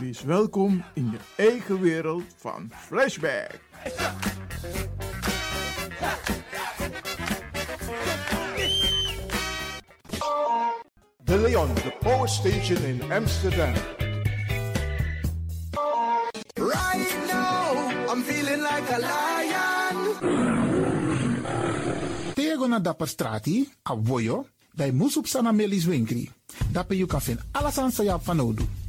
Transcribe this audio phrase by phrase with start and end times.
[0.00, 3.60] Wees welkom in je eigen wereld van Flashback.
[11.24, 13.72] De Leon, the power station in Amsterdam.
[16.54, 20.14] Right now, I'm feeling like a lion.
[22.34, 26.30] Tego na dapper strati, a voyo, bij Moesop Sana Melis Winkri.
[26.70, 28.64] Dapper you kan vinden alles aan van Odu.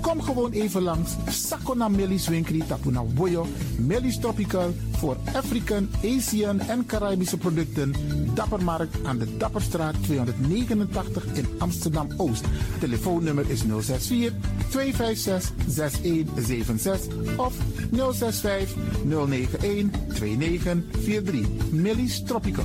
[0.00, 1.16] Kom gewoon even langs.
[1.28, 3.46] Sakona Melis Winkri Tapuna Boyo.
[3.78, 7.94] Melis Tropical voor African, Asian en Caribische producten.
[8.34, 12.44] Dappermarkt aan de Dapperstraat 289 in Amsterdam Oost.
[12.78, 14.32] Telefoonnummer is 064
[14.70, 17.54] 256 6176 of
[17.92, 18.74] 065
[19.04, 21.46] 091 2943.
[21.70, 22.64] Melis Tropical.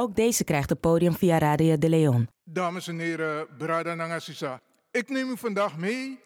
[0.00, 2.28] Ook deze krijgt het podium via Radio de Leon.
[2.44, 4.60] Dames en heren, Brada Nangasisa.
[4.90, 6.18] Ik neem u vandaag mee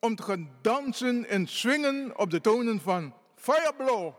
[0.00, 4.12] om te gaan dansen en swingen op de tonen van Fireblow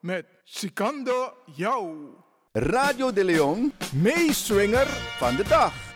[0.00, 1.96] met Sikando Jou.
[2.52, 4.86] Radio de Leon, meeswinger
[5.18, 5.95] van de dag.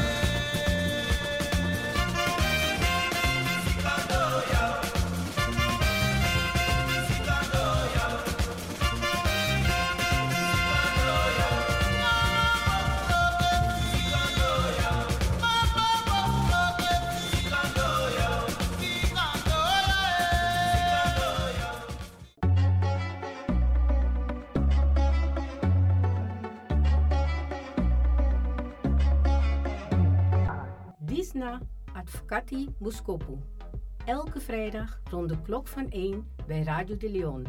[35.09, 37.47] Rond de klok van 1 bij Radio de Leon.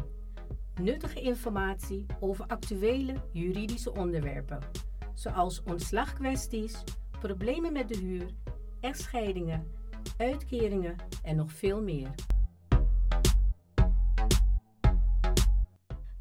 [0.81, 4.59] Nuttige informatie over actuele juridische onderwerpen,
[5.13, 6.83] zoals ontslagkwesties,
[7.19, 8.29] problemen met de huur,
[8.79, 9.67] echtscheidingen,
[10.17, 12.09] uitkeringen en nog veel meer.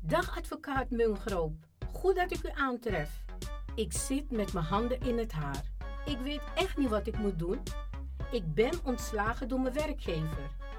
[0.00, 1.54] Dag advocaat Mungroop,
[1.92, 3.24] goed dat ik u aantref.
[3.74, 5.70] Ik zit met mijn handen in het haar.
[6.04, 7.62] Ik weet echt niet wat ik moet doen.
[8.30, 10.50] Ik ben ontslagen door mijn werkgever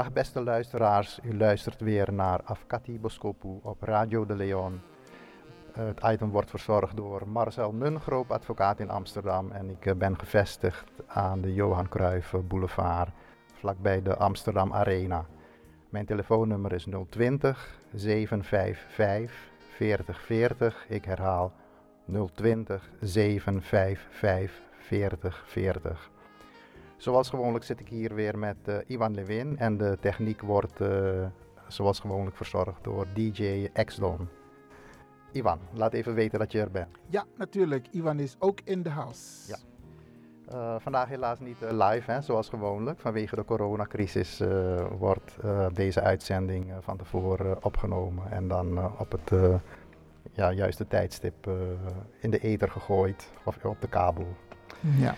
[0.00, 4.80] Dag beste luisteraars, u luistert weer naar Afkati Boskopu op Radio de Leon.
[5.72, 9.50] Het item wordt verzorgd door Marcel Mungroop, advocaat in Amsterdam.
[9.50, 13.10] En ik eh, ben gevestigd aan de Johan Cruijff Boulevard,
[13.54, 15.26] vlakbij de Amsterdam Arena.
[15.88, 19.34] Mijn telefoonnummer is 020 755
[19.68, 20.84] 4040.
[20.88, 21.52] Ik herhaal
[22.34, 26.10] 020 755 4040.
[27.00, 31.26] Zoals gewoonlijk zit ik hier weer met uh, Ivan Lewin en de techniek wordt uh,
[31.68, 34.28] zoals gewoonlijk verzorgd door DJ Exdon.
[35.32, 36.98] Ivan, laat even weten dat je er bent.
[37.08, 37.86] Ja, natuurlijk.
[37.90, 39.48] Ivan is ook in de house.
[39.48, 39.56] Ja.
[40.52, 43.00] Uh, vandaag helaas niet live, hè, zoals gewoonlijk.
[43.00, 44.42] Vanwege de coronacrisis
[44.98, 45.36] wordt
[45.72, 49.60] deze uitzending van tevoren opgenomen en dan op het
[50.32, 51.50] ja, juiste tijdstip
[52.20, 54.26] in de ether gegooid of op de kabel.
[54.98, 55.14] Ja.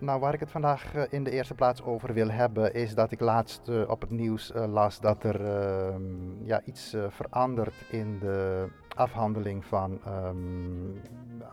[0.00, 3.10] Nou, waar ik het vandaag uh, in de eerste plaats over wil hebben, is dat
[3.12, 8.18] ik laatst uh, op het nieuws uh, las dat er ehm, ja, iets verandert in
[8.18, 8.66] de
[8.96, 11.00] afhandeling van um,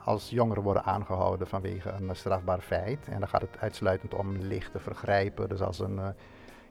[0.03, 3.07] als jongeren worden aangehouden vanwege een strafbaar feit.
[3.07, 5.49] En dan gaat het uitsluitend om lichte vergrijpen.
[5.49, 5.99] Dus als een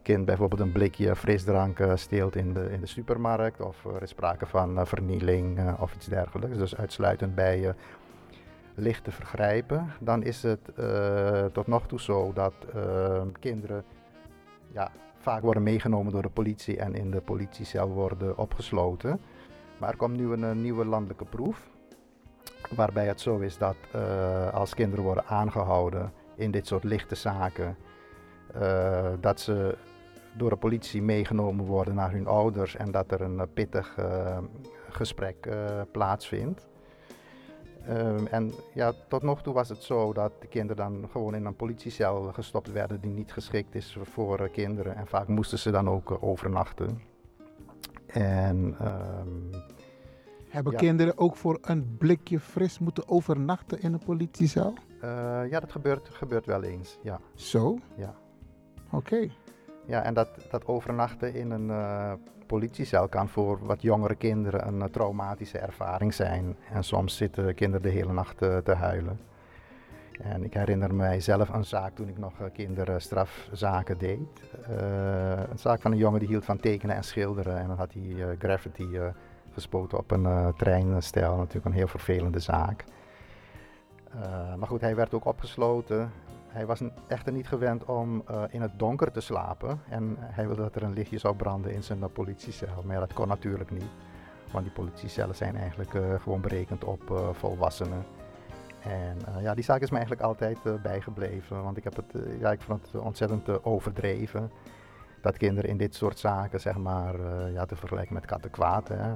[0.02, 4.46] kind bijvoorbeeld een blikje frisdrank steelt in de, in de supermarkt, of er is sprake
[4.46, 6.58] van vernieling of iets dergelijks.
[6.58, 7.74] Dus uitsluitend bij
[8.76, 13.84] lichte vergrijpen, dan is het uh, tot nog toe zo dat uh, kinderen
[14.72, 19.20] ja, vaak worden meegenomen door de politie en in de politiecel worden opgesloten.
[19.78, 21.68] Maar er komt nu een, nieuwe landelijke proef,
[22.74, 27.76] waarbij het zo is dat uh, als kinderen worden aangehouden in dit soort lichte zaken,
[29.20, 29.76] dat ze
[30.36, 33.96] door de politie meegenomen worden naar hun ouders en dat er een pittig
[34.88, 35.48] gesprek
[35.90, 36.66] plaatsvindt.
[37.88, 41.44] Um, en ja, tot nog toe was het zo dat de kinderen dan gewoon in
[41.44, 44.96] een politiecel gestopt werden die niet geschikt is voor uh, kinderen.
[44.96, 47.02] En vaak moesten ze dan ook uh, overnachten.
[48.06, 49.50] En, um,
[50.48, 50.78] Hebben ja.
[50.78, 54.74] kinderen ook voor een blikje fris moeten overnachten in een politiecel?
[54.96, 57.20] Uh, ja, dat gebeurt, gebeurt wel eens, ja.
[57.34, 57.78] Zo?
[57.96, 58.14] Ja.
[58.86, 58.96] Oké.
[58.96, 59.32] Okay.
[59.86, 61.70] Ja, en dat, dat overnachten in een
[62.46, 66.56] uh, politiecel kan voor wat jongere kinderen een uh, traumatische ervaring zijn.
[66.72, 69.20] En soms zitten kinderen de hele nacht uh, te huilen.
[70.20, 74.18] En ik herinner mij zelf een zaak toen ik nog kinderstrafzaken deed.
[75.50, 77.58] een zaak van een jongen die hield van tekenen en schilderen.
[77.58, 78.98] En dan had hij graffiti
[79.52, 81.36] gespoten op een treinstel.
[81.36, 82.84] Natuurlijk een heel vervelende zaak.
[84.58, 86.10] maar goed, hij werd ook opgesloten.
[86.56, 89.80] Hij was echter niet gewend om uh, in het donker te slapen.
[89.88, 92.82] En hij wilde dat er een lichtje zou branden in zijn uh, politiecel.
[92.84, 93.90] Maar dat kon natuurlijk niet.
[94.52, 98.04] Want die politiecellen zijn eigenlijk uh, gewoon berekend op volwassenen.
[98.80, 101.62] En ja, die zaak is me eigenlijk altijd bijgebleven.
[101.62, 104.50] Want ik, heb het, ja, ik vond het ontzettend overdreven.
[105.20, 107.20] Dat kinderen in dit soort zaken, zeg maar,
[107.52, 109.14] ja, te vergelijken met kattenkwaad, hè,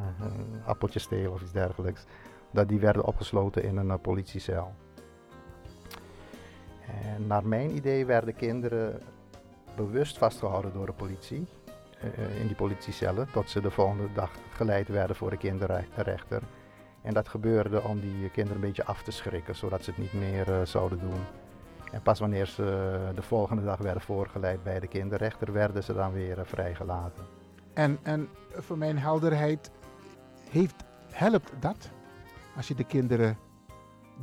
[0.64, 2.04] appeltjes stelen of iets dergelijks.
[2.50, 4.72] Dat die werden opgesloten in een politiecel.
[7.04, 9.02] En naar mijn idee werden kinderen
[9.76, 11.46] bewust vastgehouden door de politie
[12.40, 16.42] in die politiecellen tot ze de volgende dag geleid werden voor de kinderrechter.
[17.02, 20.12] En dat gebeurde om die kinderen een beetje af te schrikken, zodat ze het niet
[20.12, 21.20] meer zouden doen.
[21.92, 22.62] En pas wanneer ze
[23.14, 27.24] de volgende dag werden voorgeleid bij de kinderrechter, werden ze dan weer vrijgelaten.
[27.74, 29.70] En, en voor mijn helderheid,
[30.50, 31.90] heeft, helpt dat
[32.56, 33.38] als je de kinderen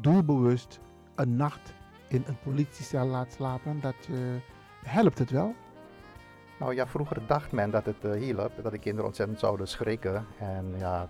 [0.01, 0.79] doelbewust
[1.15, 1.73] een nacht
[2.07, 3.79] in een politiecel laat slapen?
[3.81, 4.17] Dat, uh,
[4.83, 5.55] helpt het wel?
[6.59, 10.25] Nou ja, vroeger dacht men dat het uh, hielp, dat de kinderen ontzettend zouden schrikken.
[10.39, 11.09] En ja,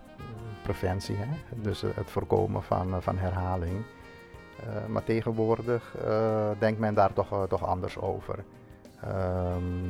[0.62, 1.60] preventie, hè?
[1.62, 3.84] dus uh, het voorkomen van, van herhaling.
[4.88, 5.96] maar tegenwoordig
[6.58, 8.44] denkt men daar toch, toch anders over.
[9.00, 9.88] Ehm,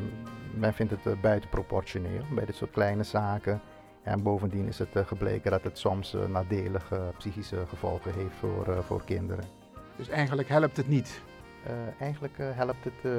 [0.55, 3.61] men vindt het buitenproportioneel bij dit soort kleine zaken.
[4.03, 9.58] En bovendien is het gebleken dat het soms nadelige psychische gevolgen heeft voor, voor kinderen.
[9.99, 11.21] Dus eigenlijk helpt het niet?
[11.67, 13.13] Uh, eigenlijk uh, helpt het, uh,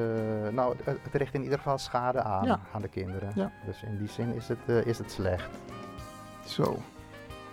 [0.52, 2.60] nou het, richt in ieder geval schade aan, ja.
[2.74, 3.32] aan de kinderen.
[3.36, 3.52] Ja.
[3.66, 5.50] Dus in die zin is het, is het slecht.
[6.46, 6.78] Zo.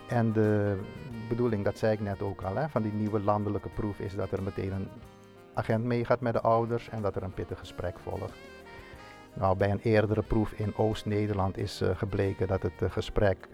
[0.09, 0.79] En de
[1.29, 4.31] bedoeling, dat zei ik net ook al, hè, van die nieuwe landelijke proef is dat
[4.31, 4.87] er meteen een
[5.53, 8.37] agent meegaat met de ouders en dat er een pittig gesprek volgt.
[9.39, 13.47] Nou, bij een eerdere proef in Oost-Nederland is gebleken dat het gesprek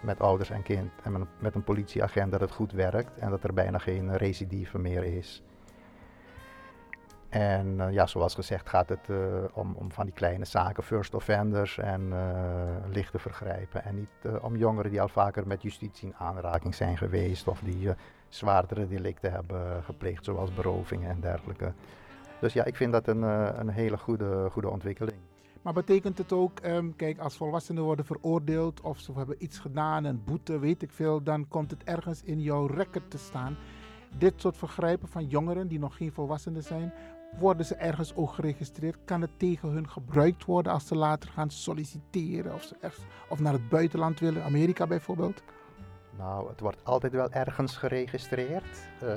[0.00, 3.54] met ouders en kind en met, een politieagent dat het goed werkt en dat er
[3.54, 5.42] bijna geen recidive meer is.
[7.28, 9.08] En ja, zoals gezegd gaat het
[9.52, 12.12] om, om van die kleine zaken, first offenders en
[12.90, 13.84] lichte vergrijpen.
[13.84, 17.90] En niet om jongeren die al vaker met justitie in aanraking zijn geweest of die
[18.28, 21.72] zwaardere delicten hebben gepleegd, zoals berovingen en dergelijke.
[22.42, 23.22] Dus ja, ik vind dat een,
[23.60, 25.18] een hele goede, goede ontwikkeling.
[25.62, 30.04] Maar betekent het ook, um, kijk, als volwassenen worden veroordeeld of ze hebben iets gedaan,
[30.04, 33.56] een boete, weet ik veel, dan komt het ergens in jouw record te staan.
[34.18, 36.92] Dit soort vergrijpen van jongeren die nog geen volwassenen zijn,
[37.38, 38.98] worden ze ergens ook geregistreerd?
[39.04, 43.40] Kan het tegen hun gebruikt worden als ze later gaan solliciteren of, ze ergens, of
[43.40, 45.42] naar het buitenland willen, Amerika bijvoorbeeld?
[46.22, 48.88] Nou, het wordt altijd wel ergens geregistreerd.
[49.02, 49.08] Uh,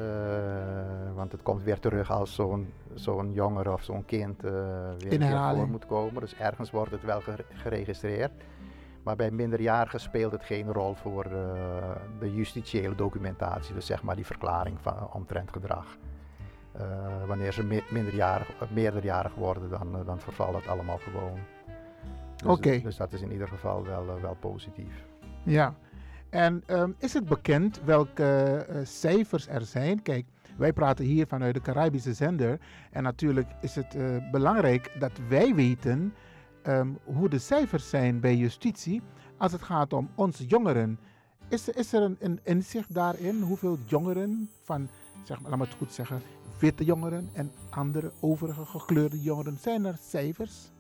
[1.16, 4.52] want het komt weer terug als zo'n zo'n jongere of zo'n kind uh,
[4.98, 6.22] weer, voor moet komen.
[6.22, 7.22] Dus ergens wordt het wel
[7.54, 8.32] geregistreerd.
[9.04, 11.32] Maar bij minderjarigen speelt het geen rol voor uh,
[12.20, 13.74] de justitiële documentatie.
[13.74, 15.98] Dus zeg maar die verklaring van omtrent gedrag.
[17.28, 21.40] Wanneer ze me minderjarig, meerderjarig worden, dan, dan vervalt het allemaal gewoon.
[22.36, 22.68] Dus, Oké.
[22.68, 22.82] Okay.
[22.82, 25.04] dus dat is in ieder geval wel, wel positief.
[25.44, 25.76] Ja.
[26.36, 30.02] En um, is het bekend welke cijfers er zijn?
[30.02, 30.26] Kijk,
[30.58, 32.60] wij praten hier vanuit de Caribische zender.
[32.92, 33.98] En natuurlijk is het
[34.32, 36.14] belangrijk dat wij weten
[36.68, 39.02] um, hoe de cijfers zijn bij justitie
[39.38, 41.00] als het gaat om onze jongeren.
[41.48, 43.42] Is, is er een, een inzicht daarin?
[43.42, 44.88] Hoeveel jongeren van,
[45.24, 46.22] zeg maar, laat me het goed zeggen,
[46.60, 49.58] witte jongeren en andere overige gekleurde jongeren?
[49.58, 50.72] Zijn er cijfers?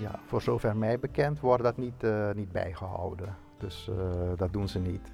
[0.00, 3.45] Ja, voor zover mij bekend wordt dat niet, uh, niet bijgehouden.
[3.58, 3.96] Dus uh,
[4.36, 5.12] dat doen ze niet.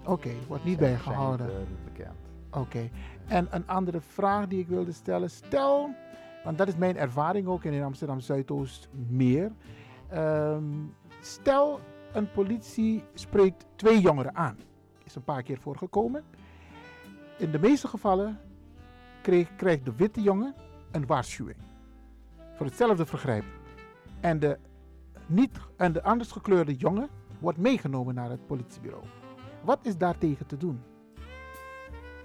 [0.00, 1.50] Oké, okay, wordt niet bijgehouden.
[1.50, 2.16] Zijn niet bekend.
[2.50, 2.58] Oké.
[2.58, 2.90] Okay.
[3.26, 5.30] En een andere vraag die ik wilde stellen.
[5.30, 5.94] Stel,
[6.44, 9.52] want dat is mijn ervaring ook in Amsterdam Zuidoost meer.
[10.14, 11.80] Um, stel,
[12.12, 14.56] een politie spreekt twee jongeren aan.
[15.04, 16.24] Is een paar keer voorgekomen.
[17.38, 18.40] In de meeste gevallen
[19.22, 20.54] kreeg, krijgt de witte jongen
[20.90, 21.58] een waarschuwing.
[22.54, 23.44] Voor hetzelfde vergrijp.
[24.20, 24.58] En de,
[25.26, 29.04] niet, en de anders gekleurde jongen wordt meegenomen naar het politiebureau.
[29.62, 30.82] Wat is daartegen te doen?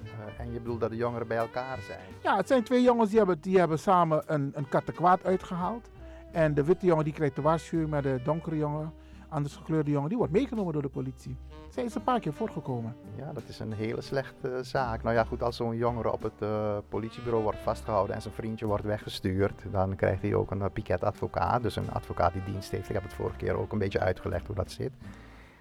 [0.04, 2.06] Uh, en je bedoelt dat de jongeren bij elkaar zijn?
[2.24, 5.90] Ja, het zijn twee jongens die hebben, die hebben samen een, een kattenkwaad uitgehaald.
[6.32, 8.94] En de witte jongen die krijgt de waarschuwing, maar de donkere jongen,
[9.30, 11.38] anders gekleurde jongen, die wordt meegenomen door de politie.
[11.70, 12.96] Zij is een paar keer voorgekomen.
[13.16, 15.04] Ja, dat is een hele slechte zaak.
[15.04, 18.66] Nou ja, goed, als zo'n jongere op het uh, politiebureau wordt vastgehouden en zijn vriendje
[18.66, 22.88] wordt weggestuurd, dan krijgt hij ook een uh, piketadvocaat, dus een advocaat die dienst heeft.
[22.90, 24.92] Ik heb het vorige keer ook een beetje uitgelegd hoe dat zit.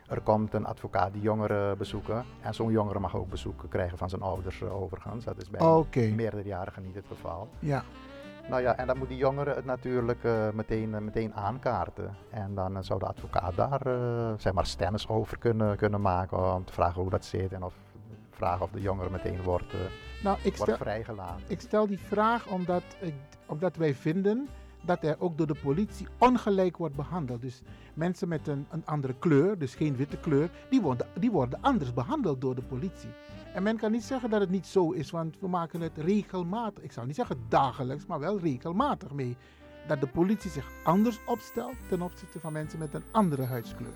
[0.08, 2.24] Er komt een advocaat die jongeren bezoeken.
[2.40, 5.24] En zo'n jongere mag ook bezoeken krijgen van zijn ouders overigens.
[5.24, 6.10] Dat is bij okay.
[6.10, 7.48] meerderjarigen niet het geval.
[7.58, 7.84] Ja.
[8.48, 12.16] Nou ja, en dan moet die jongere het natuurlijk uh, meteen, uh, meteen aankaarten.
[12.30, 13.80] En dan uh, zou de advocaat daar
[14.40, 17.52] zeg maar stennis over kunnen, kunnen maken om te vragen hoe dat zit.
[17.52, 17.74] En of
[18.30, 19.72] vragen of de jongere meteen wordt,
[20.22, 21.44] nou, ik wordt stel, vrijgelaten.
[21.46, 23.14] Ik stel die vraag omdat, ik,
[23.46, 24.48] omdat wij vinden
[24.80, 27.40] dat er ook door de politie ongelijk wordt behandeld.
[27.40, 27.62] Dus
[27.94, 31.94] mensen met een, een andere kleur, dus geen witte kleur, die worden, die worden anders
[31.94, 33.10] behandeld door de politie.
[33.54, 36.82] En men kan niet zeggen dat het niet zo is, want we maken het regelmatig,
[36.84, 39.36] ik zou niet zeggen dagelijks, maar wel regelmatig mee.
[39.86, 43.92] Dat de politie zich anders opstelt ten opzichte van mensen met een andere huidskleur.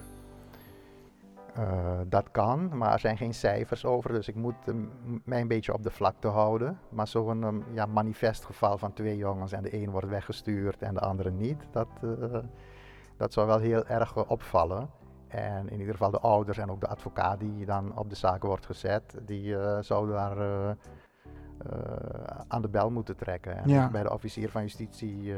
[1.54, 4.86] Eh, dat kan, maar er zijn geen cijfers over, dus ik moet m-
[5.24, 6.78] mij een beetje op de vlakte houden.
[6.88, 10.94] Maar zo'n um, ja, manifest geval van twee jongens en de een wordt weggestuurd en
[10.94, 12.38] de andere niet, dat, eh,
[13.16, 14.90] dat zou wel heel erg opvallen.
[15.32, 18.42] En in ieder geval de ouders en ook de advocaat die dan op de zaak
[18.42, 20.76] wordt gezet, die eh zouden daar eh, eh,
[22.48, 23.56] aan de bel moeten trekken.
[23.56, 23.90] En Ja.
[23.90, 25.34] bij de officier van justitie,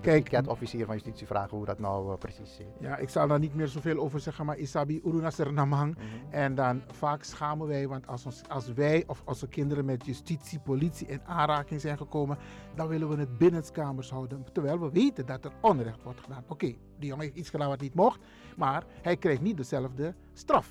[0.00, 2.66] Kijk, Kijk, officier van justitie vragen hoe dat nou precies zit.
[2.78, 5.96] Ja, ik zal daar niet meer zoveel over zeggen, maar Isabi Urunasser Namang.
[6.30, 10.58] En dan vaak schamen wij, want als, ons, als wij of onze kinderen met justitie,
[10.58, 12.38] politie in aanraking zijn gekomen,
[12.74, 14.44] dan willen we het binnenskamers houden.
[14.52, 16.44] Terwijl we weten dat er onrecht wordt gedaan.
[16.48, 16.66] Oké,
[16.98, 18.20] die jongen heeft iets gedaan wat niet mocht,
[18.56, 20.70] maar hij krijgt niet dezelfde straf.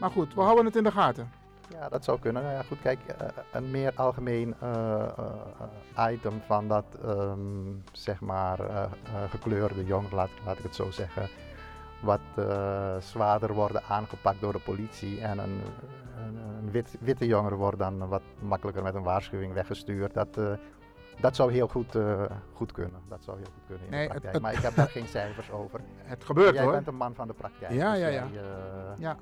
[0.00, 1.30] Maar goed, we houden het in de gaten.
[1.70, 2.42] Ja, dat zou kunnen.
[2.42, 5.08] Nou ja, goed, kijk, eh, een meer algemeen eh, eh,
[5.96, 7.38] eh, item van dat, ehm,
[7.92, 8.90] zeg maar, eh, eh,
[9.30, 11.28] gekleurde jong, laat, laat ik het zo zeggen,
[12.02, 15.60] wat eh, zwaarder worden aangepakt door de politie en een,
[16.26, 20.14] een, een wit, witte jongere wordt dan wat makkelijker met een waarschuwing weggestuurd.
[20.14, 20.52] Dat, eh,
[21.20, 23.00] dat zou heel goed, eh, goed kunnen.
[23.08, 24.32] Dat zou heel goed kunnen in Nee, de praktijk.
[24.34, 25.80] het- maar ik heb daar geen cijfers over.
[26.02, 26.72] Het gebeurt, Jij hoor.
[26.72, 27.72] bent een man van de praktijk.
[27.72, 28.12] Ja, dus ja, ja.
[28.12, 29.16] jij, eh, Ja.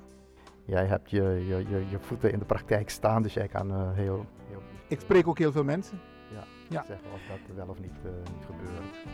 [0.65, 3.91] Jij hebt je, je, je, je voeten in de praktijk staan, dus jij kan eh,
[3.93, 5.99] heel, heel Ik spreek ook heel veel mensen.
[6.31, 6.83] ja, Ja.
[6.87, 9.05] zeggen of dat wel of niet, eh, niet gebeurt.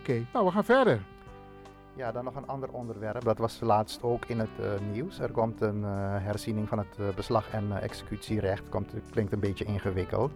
[0.00, 1.00] Oké, nou we gaan verder.
[1.94, 3.24] Ja, dan nog een ander onderwerp.
[3.24, 5.18] Dat was laatst ook in het eh, nieuws.
[5.18, 8.68] Er komt een eh, herziening van het eh, beslag- en eh, executierecht.
[8.68, 10.32] Komt, klinkt een beetje ingewikkeld.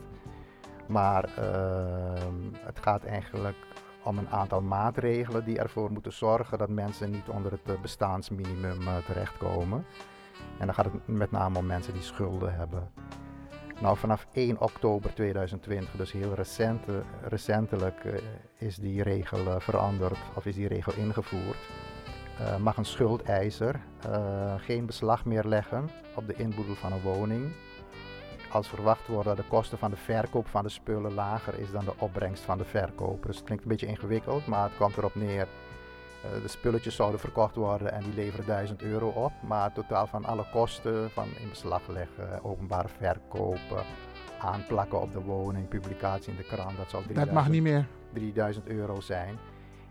[0.90, 3.56] Maar ehm, het gaat eigenlijk
[4.02, 8.80] om een aantal maatregelen die ervoor moeten zorgen dat mensen niet onder het eh, bestaansminimum
[8.80, 9.84] eh, terechtkomen.
[10.58, 12.90] En dan gaat het met name om mensen die schulden hebben.
[13.80, 16.62] Nou, vanaf 1 oktober 2020, dus heel eh,
[17.22, 18.22] recentelijk,
[18.58, 21.68] is die regel veranderd of is die regel ingevoerd.
[22.60, 23.80] Mag een schuldeiser
[24.56, 27.52] geen beslag meer leggen op de inboedel van een woning.
[28.52, 31.84] Als verwacht wordt dat de kosten van de verkoop van de spullen lager is dan
[31.84, 33.26] de opbrengst van de verkoper.
[33.26, 35.46] Dus het klinkt een beetje ingewikkeld, maar het komt erop neer.
[36.22, 39.32] eh, de spulletjes zouden verkocht worden en die leveren 1000 euro op.
[39.46, 43.82] Maar het totaal van alle kosten van in beslag leggen, openbare verkopen,
[44.40, 47.86] aanplakken op de woning, publicatie in de krant, dat zou 3000, mag niet meer.
[48.12, 49.34] 3000 euro zijn.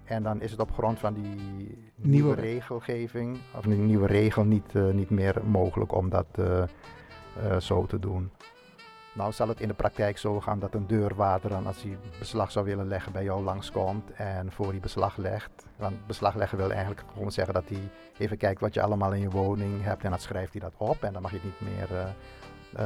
[0.04, 4.43] En dan is het op grond van die nieuwe, Nieuwe- regelgeving, of een nieuwe regel,
[4.43, 6.63] niet, eh, niet meer mogelijk om dat eh,
[7.60, 8.32] zo te doen.
[9.13, 12.52] Nou zal het in de praktijk zo gaan dat een deurwaarder dan als hij beslag
[12.52, 15.52] zou willen leggen bij jou langskomt en voor hij beslag legt.
[15.76, 19.22] Want beslag leggen wil eigenlijk gewoon zeggen dat hij even kijkt wat je allemaal in
[19.22, 21.76] je woning hebt en dan schrijft hij dat op en dan mag je het niet
[21.76, 22.10] meer eh,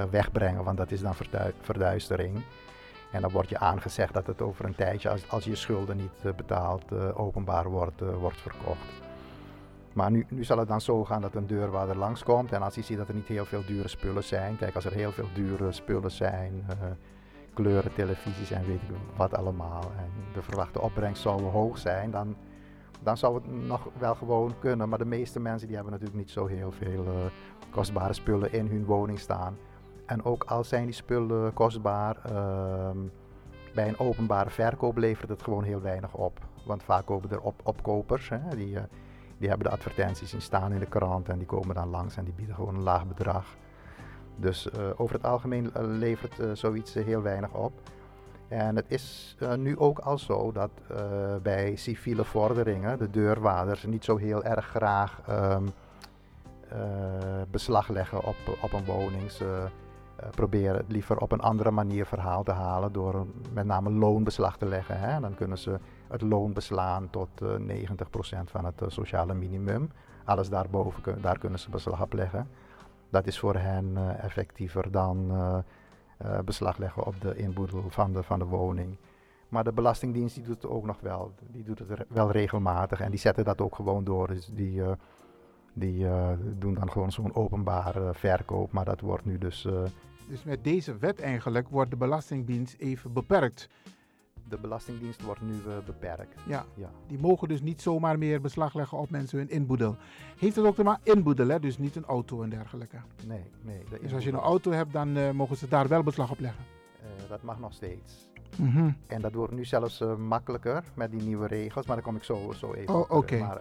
[0.01, 2.43] eh, wegbrengen, want dat is dan verdui- verduistering.
[3.11, 6.11] En dan wordt je aangezegd dat het over een tijdje, als, als je schulden niet
[6.23, 9.02] eh, betaalt, eh, openbaar wordt, eh, wordt verkocht.
[9.93, 12.97] Maar nu, zal het dan zo gaan dat een deurwaarder langskomt en als hij ziet
[12.97, 16.11] dat er niet heel veel dure spullen zijn, kijk als er heel veel dure spullen
[16.11, 16.75] zijn, eh,
[17.53, 22.35] kleuren, televisies en weet ik wat allemaal, en de verwachte opbrengst zou hoog zijn, dan,
[23.03, 24.89] dan zou het nog wel gewoon kunnen.
[24.89, 27.13] Maar de meeste mensen die hebben natuurlijk niet zo heel veel eh,
[27.69, 29.57] kostbare spullen in hun woning staan.
[30.05, 32.97] En ook al zijn die spullen kostbaar, ehm,
[33.73, 36.39] bij een openbare verkoop levert het gewoon heel weinig op.
[36.65, 38.83] Want vaak komen er op, opkopers, hè, die, eh,
[39.37, 42.23] die hebben de advertenties zien staan in de krant en die komen dan langs en
[42.23, 43.45] die bieden gewoon een laag bedrag.
[44.35, 47.73] Dus eh, over het algemeen eh, levert eh, zoiets heel weinig op.
[48.47, 50.71] En het is nu ook al zo dat
[51.41, 55.63] bij civiele vorderingen de deurwaarders niet zo heel erg graag ehm,
[56.73, 59.31] eh, beslag leggen op, op een woning.
[59.31, 59.65] Ze
[60.31, 64.65] proberen het liever op een andere manier verhaal te halen door met name loonbeslag te
[64.65, 64.99] leggen.
[64.99, 65.19] Hè.
[65.19, 65.79] Dan kunnen ze
[66.13, 69.89] het loon beslaan tot eh 90% van het eh, sociale minimum.
[70.25, 72.47] Alles daarboven, daar kunnen ze beslag leggen.
[73.09, 75.57] Dat is voor hen eh, effectiever dan eh,
[76.17, 78.97] eh, beslag leggen op de inboedel van de, van de woning.
[79.49, 81.31] Maar de Belastingdienst die doet het ook nog wel.
[81.51, 84.27] Die doet het wel regelmatig en die zetten dat ook gewoon door.
[84.27, 84.91] Dus die, eh,
[85.73, 88.71] die eh, doen dan gewoon zo'n openbare verkoop.
[88.71, 89.65] Maar dat wordt nu dus.
[89.65, 89.73] eh,
[90.27, 93.69] Dus met deze wet eigenlijk wordt de Belastingdienst even beperkt.
[94.53, 96.39] De Belastingdienst wordt nu eh, beperkt.
[96.45, 96.65] Ja.
[96.75, 96.89] ja.
[97.07, 99.95] Die mogen dus niet zomaar meer beslag leggen op mensen hun inboedel.
[100.37, 101.59] Heeft het ook te maken inboedel, hè?
[101.59, 102.97] dus niet een auto en dergelijke.
[103.27, 103.83] Nee, nee.
[103.89, 106.39] de Dus als je een auto hebt, dan eh, mogen ze daar wel beslag op
[106.39, 106.63] leggen.
[107.01, 108.31] Eh, dat mag nog steeds.
[108.57, 108.91] Mhm.
[109.07, 112.51] En dat wordt nu zelfs makkelijker met die nieuwe regels, maar daar kom ik zo,
[112.51, 113.31] zo even Oh, op.
[113.31, 113.59] Maar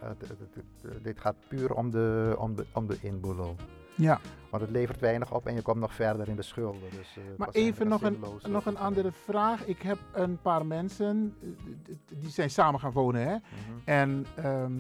[1.03, 3.57] dit gaat puur om de, om de, om de inboedel.
[3.95, 4.21] Ja.
[4.51, 6.91] Want het levert weinig op en je komt nog verder in de schulden.
[6.91, 9.65] Dus, eh, Maar even nog een, nog een andere vraag.
[9.67, 13.23] Ik heb een paar mensen, eh, die zijn samen gaan wonen.
[13.23, 13.35] Hè?
[13.35, 13.41] Mhm.
[13.85, 14.73] En ehm,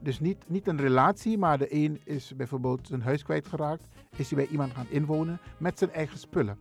[0.00, 3.88] Dus niet, niet een relatie, maar de een is bijvoorbeeld zijn huis kwijtgeraakt.
[4.16, 6.58] Is hij bij iemand gaan inwonen met zijn eigen spullen.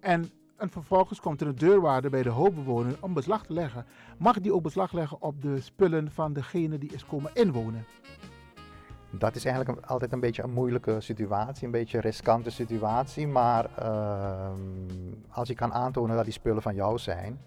[0.00, 3.86] En, en vervolgens komt er een deurwaarder bij de hoofdbewoner om beslag te leggen.
[4.18, 7.84] Mag die ook beslag leggen op de spullen van degene die is komen inwonen?
[9.18, 13.26] Dat is eigenlijk altijd een beetje een moeilijke situatie, een beetje een riskante situatie.
[13.26, 14.58] Maar ehm,
[15.30, 17.38] als je kan aantonen dat die spullen van jou zijn,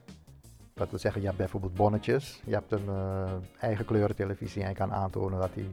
[0.74, 4.76] dat wil zeggen, je hebt bijvoorbeeld bonnetjes, je hebt een eh, eigen kleurentelevisie en je
[4.76, 5.72] kan aantonen dat, die,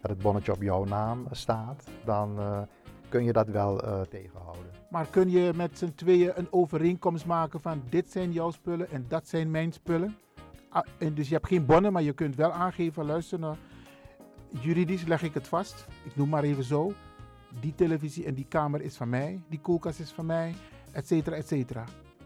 [0.00, 2.60] dat het bonnetje op jouw naam staat, dan eh,
[3.08, 4.64] kun je dat wel eh, tegenhouden.
[4.90, 9.04] Maar kun je met z'n tweeën een overeenkomst maken van dit zijn jouw spullen en
[9.08, 10.16] dat zijn mijn spullen?
[10.68, 13.56] Ah, en dus je hebt geen bonnen, maar je kunt wel aangeven, luister nou,
[14.60, 15.86] juridisch leg ik het vast.
[16.04, 16.92] Ik noem maar even zo.
[17.60, 20.54] Die televisie en die kamer is van mij, die koelkast is van mij,
[20.92, 21.84] et cetera, et cetera.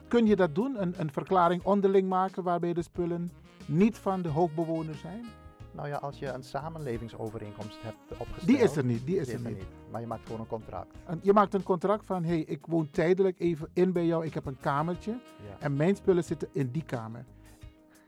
[0.08, 0.82] Kun je dat doen?
[0.82, 3.32] Een, een verklaring onderling maken waarbij de spullen
[3.66, 5.24] niet van de hoofdbewoner zijn?
[5.72, 8.46] Nou ja, als je een samenlevingsovereenkomst hebt opgesteld.
[8.46, 9.62] Die is er niet, die is er niet.
[9.90, 10.94] Maar je maakt gewoon een contract.
[11.06, 14.26] En je maakt een contract van, hé, hey, ik woon tijdelijk even in bij jou,
[14.26, 15.56] ik heb een kamertje Ja.
[15.58, 17.24] en mijn spullen zitten in die kamer.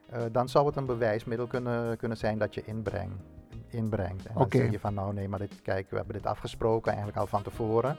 [0.06, 3.12] Eh, dan zou het een bewijsmiddel kunnen, kunnen zijn dat je inbreng,
[3.70, 4.26] inbrengt.
[4.26, 7.20] En dan zeg je van nou nee, maar dit, kijk, we hebben dit afgesproken eigenlijk
[7.20, 7.96] al van tevoren.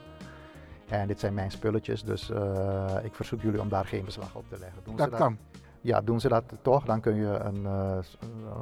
[0.88, 4.44] En dit zijn mijn spulletjes, dus eh, ik verzoek jullie om daar geen beslag op
[4.48, 4.80] te leggen.
[4.84, 5.38] Doen Dat ze kan.
[5.80, 7.98] Ja, doen ze dat toch, dan kun je een, eh,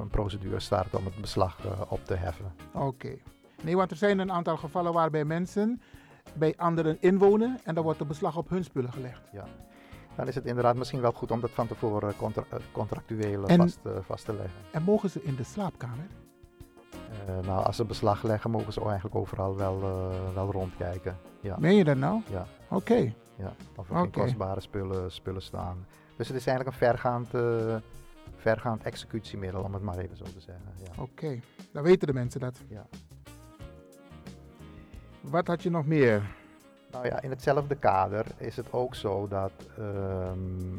[0.01, 2.53] een procedure starten om het beslag eh, op te heffen.
[2.73, 3.17] Oké.
[3.63, 5.83] Nee, want er zijn een aantal gevallen waarbij mensen
[6.35, 9.29] bij anderen inwonen en dan wordt er beslag op hun spullen gelegd.
[9.33, 9.45] Ja.
[10.17, 13.79] Dan is het inderdaad misschien wel goed om dat van tevoren contra- contractueel En- vast,
[14.01, 14.61] vast te leggen.
[14.71, 16.07] En mogen ze in de slaapkamer?
[17.11, 21.17] Eh, nou, als ze beslag leggen, mogen ze eigenlijk overal wel, eh, wel rondkijken.
[21.41, 21.57] Ja.
[21.59, 22.21] Meen je dat nou?
[22.31, 22.47] Ja.
[22.69, 23.13] Oké.
[23.37, 24.21] Ja, of er geen Oké.
[24.21, 25.87] kostbare spullen, spullen staan.
[26.17, 27.77] Dus het is eigenlijk een vergaand, eh,
[28.37, 30.73] vergaand executiemiddel, om het maar even zo te zeggen.
[30.77, 31.03] Ja.
[31.03, 31.41] Oké,
[31.73, 32.61] dan weten de mensen dat.
[32.69, 32.87] Ja.
[35.21, 36.23] Wat had je nog meer?
[36.91, 40.79] Nou ja, in hetzelfde kader is het ook zo dat ehm,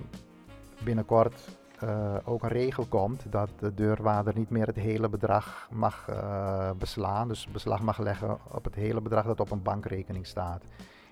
[0.84, 1.42] binnenkort
[1.82, 6.72] eh, ook een regel komt dat de deurwaarder niet meer het hele bedrag mag eh,
[6.78, 7.28] beslaan.
[7.28, 10.64] Dus beslag mag leggen op het hele bedrag dat op een bankrekening staat.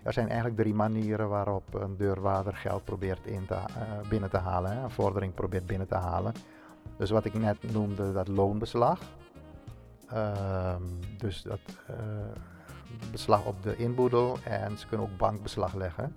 [0.03, 4.77] Er zijn eigenlijk drie manieren waarop een deurwaarder geld probeert te, eh, binnen te halen,
[4.77, 6.33] een vordering probeert binnen te halen.
[6.97, 8.99] Dus wat ik net noemde, dat loonbeslag.
[10.07, 10.83] Ehm,
[11.17, 11.59] dus dat
[13.11, 16.15] beslag op de inboedel en ze kunnen ook bankbeslag leggen.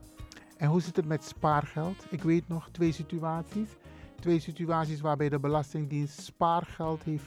[0.56, 2.06] En hoe zit het met spaargeld?
[2.10, 3.76] Ik weet nog twee situaties.
[4.22, 7.24] Twee situaties waarbij de Belastingdienst spaargeld heeft,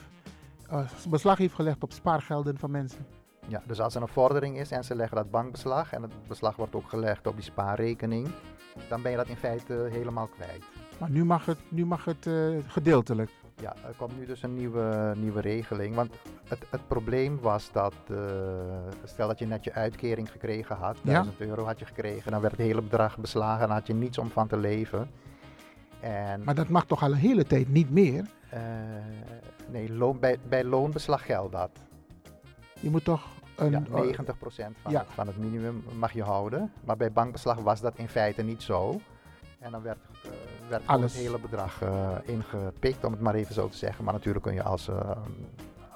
[0.68, 3.06] eh, beslag heeft gelegd op spaargelden van mensen.
[3.48, 6.56] Ja, dus als er een vordering is en ze leggen dat bankbeslag en het beslag
[6.56, 8.28] wordt ook gelegd op die spaarrekening,
[8.88, 10.64] dan ben je dat in feite helemaal kwijt.
[10.98, 12.34] Maar nu mag het, nu mag het eh,
[12.66, 13.30] gedeeltelijk.
[13.60, 15.94] Ja, er komt nu dus een nieuwe, nieuwe regeling.
[15.94, 16.14] Want
[16.48, 18.16] het, het probleem was dat, eh,
[19.04, 21.12] stel dat je net je uitkering gekregen had, Ja.
[21.12, 24.18] 1000 euro had je gekregen, dan werd het hele bedrag beslagen en had je niets
[24.18, 25.10] om van te leven.
[26.06, 28.24] En, Maar dat mag toch al een hele tijd niet meer?
[28.50, 28.60] eh,
[29.70, 31.70] nee, loon, bij, bij loonbeslag geldt dat.
[32.80, 33.70] Je moet toch een...
[33.70, 33.86] Ja, 90%
[34.82, 34.98] van, Ja.
[34.98, 36.72] het, van het minimum mag je houden.
[36.84, 39.00] Maar bij bankbeslag was dat in feite niet zo.
[39.58, 40.30] En dan werd, eh,
[40.68, 41.12] werd Alles.
[41.12, 44.04] het hele bedrag eh, ingepikt, om het maar even zo te zeggen.
[44.04, 44.88] Maar natuurlijk kun je als,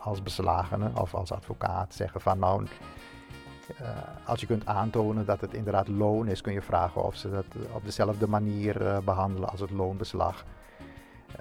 [0.00, 2.66] als beslagene of als advocaat zeggen van nou,
[3.78, 3.88] eh,
[4.24, 7.44] als je kunt aantonen dat het inderdaad loon is, kun je vragen of ze dat
[7.54, 10.44] eh, op dezelfde manier eh, behandelen als het loonbeslag.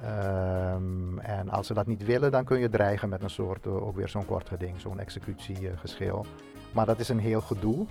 [0.03, 3.95] Ehm, en als ze dat niet willen, dan kun je dreigen met een soort, ook
[3.95, 6.25] weer zo'n kort geding, zo'n executiegeschil.
[6.71, 7.85] maar dat is een heel gedoe.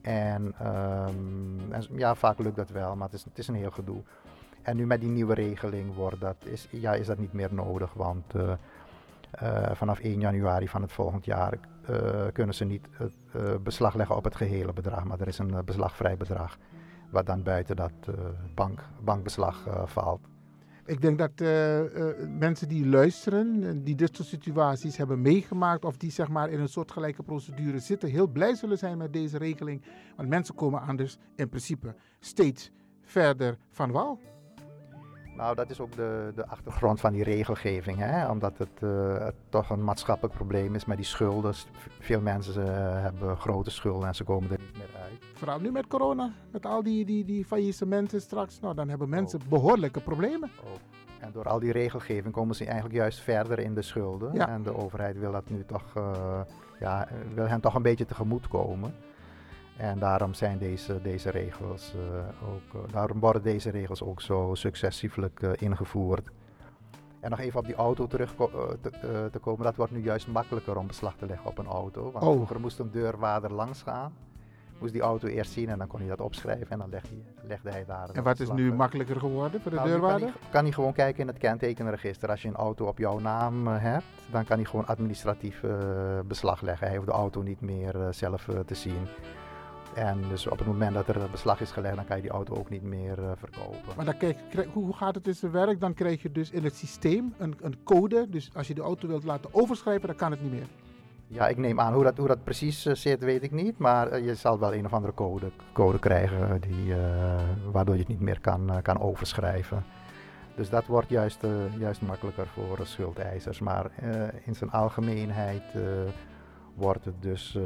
[0.00, 4.02] En, ehm, ja, vaak lukt dat wel, maar het is, het is een heel gedoe.
[4.62, 7.92] En nu met die nieuwe regeling wordt dat, is, ja, is dat niet meer nodig,
[7.92, 8.24] want
[9.72, 11.58] vanaf 1 januari van het volgend jaar
[12.32, 12.88] kunnen ze niet
[13.32, 16.58] eh, beslag leggen op het gehele bedrag, maar er is een eh, beslagvrij bedrag,
[17.10, 18.14] wat dan buiten dat eh,
[18.54, 20.20] bank, bankbeslag eh, valt.
[20.86, 25.84] Ik denk dat eh, eh, mensen die luisteren, en die dit soort situaties hebben meegemaakt
[25.84, 29.38] of die zeg maar in een soortgelijke procedure zitten, heel blij zullen zijn met deze
[29.38, 29.82] regeling.
[30.16, 32.70] Want mensen komen anders in principe steeds
[33.02, 34.18] verder van wal.
[35.36, 37.98] Nou, dat is ook de, de achtergrond van die regelgeving.
[37.98, 38.30] Hè?
[38.30, 41.54] Omdat het, eh, het toch een maatschappelijk probleem is met die schulden.
[42.00, 45.24] Veel mensen eh, hebben grote schulden en ze komen er niet meer uit.
[45.34, 49.40] Vooral nu met corona, met al die, die, die faillissementen straks, nou, dan hebben mensen
[49.42, 49.48] Oh.
[49.48, 50.50] behoorlijke problemen.
[51.20, 54.34] En door al die regelgeving komen ze eigenlijk juist verder in de schulden.
[54.34, 54.48] Ja.
[54.48, 56.40] En de overheid wil dat nu toch, eh,
[56.80, 58.94] ja, wil hen toch een beetje tegemoet komen.
[59.76, 64.50] En daarom zijn deze, deze regels eh, ook, eh, daarom worden deze regels ook zo
[64.54, 66.30] successievelijk eh, ingevoerd.
[67.20, 69.64] En nog even op die auto terug te, te, komen.
[69.64, 72.10] Dat wordt nu juist makkelijker om beslag te leggen op een auto.
[72.10, 72.34] Want Oh.
[72.34, 74.12] vroeger moest een deurwaarder langs gaan.
[74.78, 76.70] Moest die auto eerst zien en dan kon hij dat opschrijven.
[76.70, 78.10] En dan legde hij, legde hij daar.
[78.10, 80.28] En wat is nu makkelijker geworden voor de Nou, deurwaarder?
[80.28, 82.28] Kan hij, kan hij gewoon kijken in het kentekenregister.
[82.28, 85.64] Als je een auto op jouw naam hebt, dan kan hij gewoon administratief
[86.26, 86.86] beslag leggen.
[86.86, 89.06] Hij hoeft de auto niet meer zelf te zien.
[89.94, 92.54] En dus op het moment dat er beslag is gelegd, dan kan je die auto
[92.54, 93.78] ook niet meer eh, verkopen.
[93.96, 95.80] Maar dan krijg- hoe gaat het in zijn werk?
[95.80, 98.26] Dan krijg je dus in het systeem een, een code.
[98.30, 100.66] Dus als je de auto wilt laten overschrijven, dan kan het niet meer.
[101.26, 103.78] Ja, ik neem aan hoe dat, hoe dat precies eh, zit, weet ik niet.
[103.78, 106.94] Maar eh, je zal wel een of andere code, code krijgen die,
[107.72, 109.84] waardoor je het niet meer kan, kan overschrijven.
[110.56, 111.40] Dus dat wordt juist,
[111.78, 113.58] juist makkelijker voor schuldeisers.
[113.60, 113.90] Maar
[114.44, 115.62] in zijn algemeenheid
[116.74, 117.62] wordt het dus, eh,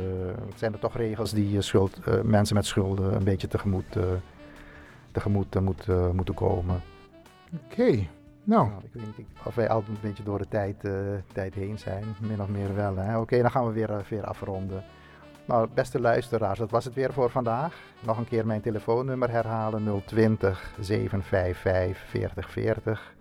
[0.56, 4.02] zijn er toch regels die eh, schuld, eh, mensen met schulden een beetje tegemoet, eh,
[5.12, 6.80] tegemoet moet, moeten komen.
[7.64, 8.06] Oké,
[8.44, 8.70] nou.
[8.82, 10.76] Ik weet niet of wij al een beetje door de tijd,
[11.32, 12.04] tijd heen zijn.
[12.20, 13.20] Min of meer wel.
[13.20, 14.84] Oké, dan gaan we weer, weer afronden.
[15.44, 17.74] Nou, beste luisteraars, dat was het weer voor vandaag.
[18.00, 20.02] Nog een keer mijn telefoonnummer herhalen.
[20.04, 23.15] 020 755 4040.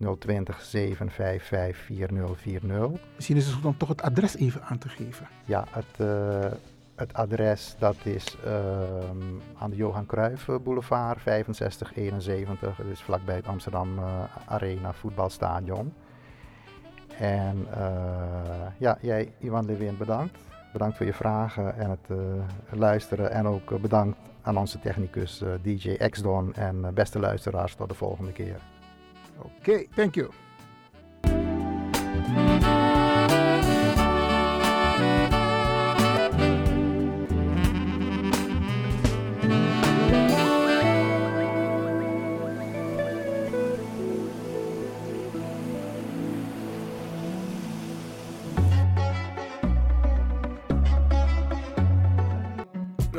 [0.00, 3.00] 020 755 4040.
[3.14, 5.28] Misschien is het goed om toch het adres even aan te geven.
[5.44, 6.52] Ja, het, eh,
[6.94, 9.22] het adres dat is ehm,
[9.58, 12.76] aan de Johan Cruijff Boulevard 6571.
[12.76, 15.92] Dat is vlakbij het Amsterdam eh, Arena voetbalstadion.
[17.18, 20.38] En eh, ja, jij Ivan Lewin bedankt.
[20.72, 22.08] Bedankt voor je vragen en het
[22.70, 23.30] luisteren.
[23.30, 26.54] En ook bedankt aan onze technicus DJ X-Don.
[26.54, 28.60] En beste luisteraars, tot de volgende keer.
[29.42, 30.30] Oké, thank you.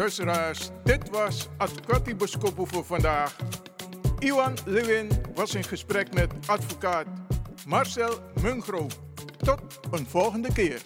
[0.01, 3.36] Luisteraars, dit was Advocati Boskopo voor vandaag.
[4.21, 7.07] Iwan Lewin was in gesprek met advocaat
[7.65, 8.88] Marcel Mungro.
[9.38, 10.81] Tot een volgende keer.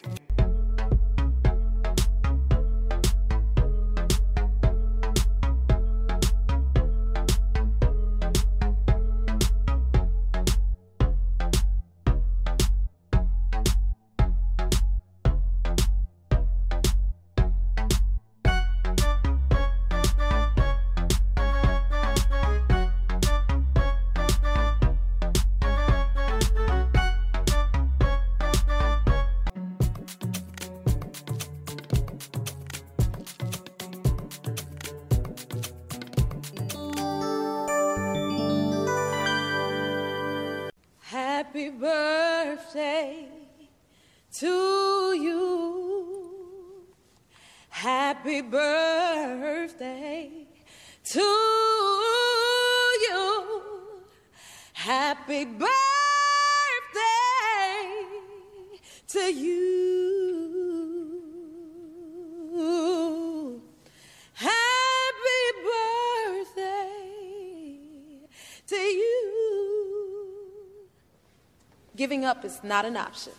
[71.96, 73.31] Giving up is not an option.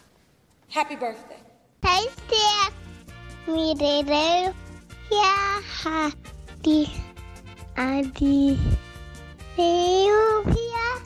[0.69, 1.37] Happy birthday.
[1.83, 2.07] Hey.
[5.13, 6.91] Yeah, Hadi.
[7.77, 8.59] Adi.
[9.57, 10.99] Deo, yeah,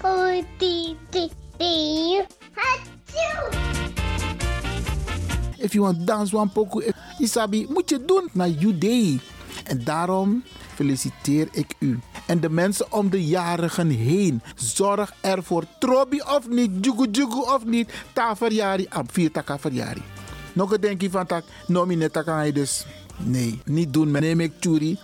[0.00, 2.26] Koti, Deo.
[2.56, 3.44] Achoo!
[5.58, 6.50] If you want dance one
[6.84, 9.20] eh, Isabi, moet je doen naar Judee.
[9.64, 10.44] En daarom
[10.74, 12.00] feliciteer ik u.
[12.32, 14.42] En de mensen om de jarigen heen.
[14.54, 17.92] Zorg ervoor, trobi of niet, jugu jugu of niet.
[18.12, 20.02] Ta verjari, am vier taka verjari.
[20.52, 21.44] Nog een denkje van tak,
[22.12, 22.86] taka je dus.
[23.16, 24.98] Nee, niet doen, ik churi.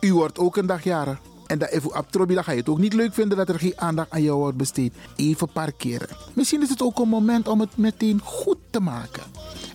[0.00, 1.18] U wordt ook een dag jarig.
[1.46, 3.58] En dat even op trobi, dan ga je het ook niet leuk vinden dat er
[3.58, 4.94] geen aandacht aan jou wordt besteed.
[5.16, 6.08] Even parkeren.
[6.32, 9.22] Misschien is het ook een moment om het meteen goed te maken.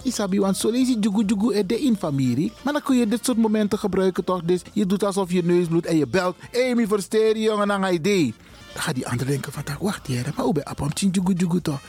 [0.08, 2.52] Isabi, want zo lees je jugu jugu en de in familie.
[2.64, 4.42] Maar dan kun je dit soort momenten gebruiken toch?
[4.44, 6.36] Dus je doet alsof je neus bloedt en je belt.
[6.76, 8.34] Mi versteer je jongen, je idee.
[8.74, 11.80] Dan gaat die ander denken van, wacht hier, maar hoe ben je jugu jugu toch?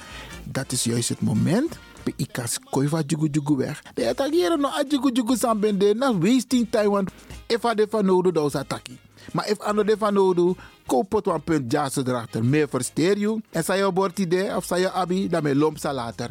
[0.45, 1.79] Dat is juist het moment.
[2.03, 3.83] Bij ikas koi van jugu jugu weg.
[3.95, 5.95] De attackeren no a jugu jugu sambende.
[5.95, 7.11] Na wasting time, want
[7.47, 8.99] if a de van nodig, dan is attackie.
[9.33, 10.57] Maar if ander de van nodig,
[10.87, 12.45] koop een punt jassen erachter.
[12.45, 13.41] Meer versteer je.
[13.51, 16.31] En zij je bord idee of zij je abi, dan met lomp sa later.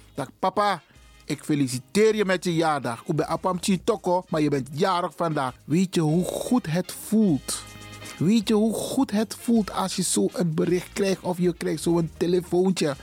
[0.13, 0.81] Dag papa.
[1.25, 3.03] Ik feliciteer je met je jaardag.
[3.05, 5.53] Ik ben Apam Toko, maar je bent jarig vandaag.
[5.63, 7.63] Weet je hoe goed het voelt?
[8.17, 11.81] Weet je hoe goed het voelt als je zo een bericht krijgt of je krijgt
[11.81, 12.95] zo'n telefoontje?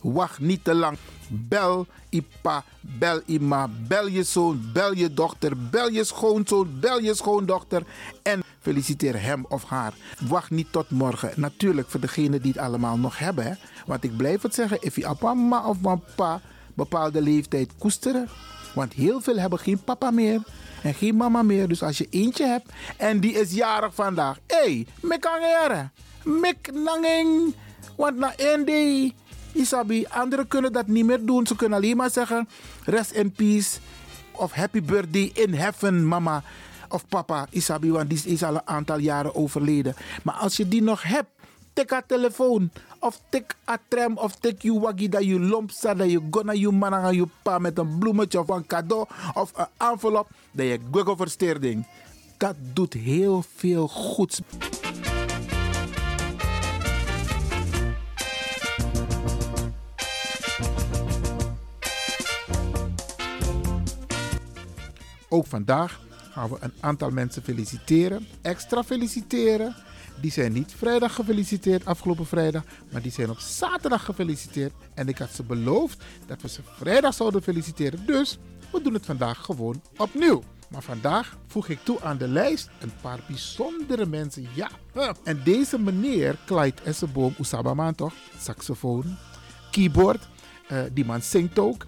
[0.00, 0.98] Wacht niet te lang.
[1.28, 7.14] Bel Ipa, bel Ima, bel je zoon, bel je dochter, bel je schoonzoon, bel je
[7.14, 7.82] schoondochter
[8.22, 9.92] en feliciteer hem of haar.
[10.28, 11.32] Wacht niet tot morgen.
[11.36, 13.44] Natuurlijk voor degenen die het allemaal nog hebben.
[13.44, 13.52] Hè?
[13.86, 16.40] Want ik blijf het zeggen, if je mama of papa
[16.74, 18.28] bepaalde leeftijd koesteren.
[18.74, 20.42] Want heel veel hebben geen papa meer
[20.82, 21.68] en geen mama meer.
[21.68, 24.38] Dus als je eentje hebt en die is jarig vandaag.
[24.46, 24.86] Hé, hey.
[26.24, 27.54] Mek nanging.
[27.96, 29.12] Want na één
[29.52, 31.46] Isabi, anderen kunnen dat niet meer doen.
[31.46, 32.48] Ze kunnen alleen maar zeggen,
[32.84, 33.78] rest in peace.
[34.32, 36.42] Of happy birthday in heaven, mama
[36.88, 37.46] of papa.
[37.50, 39.94] Isabi, die is al een aantal jaren overleden.
[40.22, 41.28] Maar als je die nog hebt,
[41.72, 42.70] tik haar telefoon.
[43.00, 45.98] Of tik a tram of tik je waggie dat je lomp staat.
[45.98, 50.28] Dat je gonna je je pa met een bloemetje of een cadeau of een envelop.
[50.52, 51.86] Dat je google versteerding.
[52.36, 54.40] Dat doet heel veel goeds.
[65.28, 66.00] Ook vandaag
[66.36, 68.26] gaan we een aantal mensen feliciteren.
[68.42, 69.74] Extra feliciteren.
[70.20, 72.62] Die zijn niet vrijdag gefeliciteerd, afgelopen vrijdag,
[72.92, 74.72] maar die zijn op zaterdag gefeliciteerd.
[74.94, 78.06] En ik had ze beloofd dat we ze vrijdag zouden feliciteren.
[78.06, 78.38] Dus
[78.72, 80.42] we doen het vandaag gewoon opnieuw.
[80.68, 84.48] Maar vandaag voeg ik toe aan de lijst een paar bijzondere mensen.
[84.54, 84.70] Ja,
[85.24, 88.14] en deze meneer, Clyde Esseboom, Oesabaman toch?
[88.38, 89.16] Saxofoon,
[89.70, 90.28] keyboard.
[90.72, 91.86] Uh, die man zingt ook.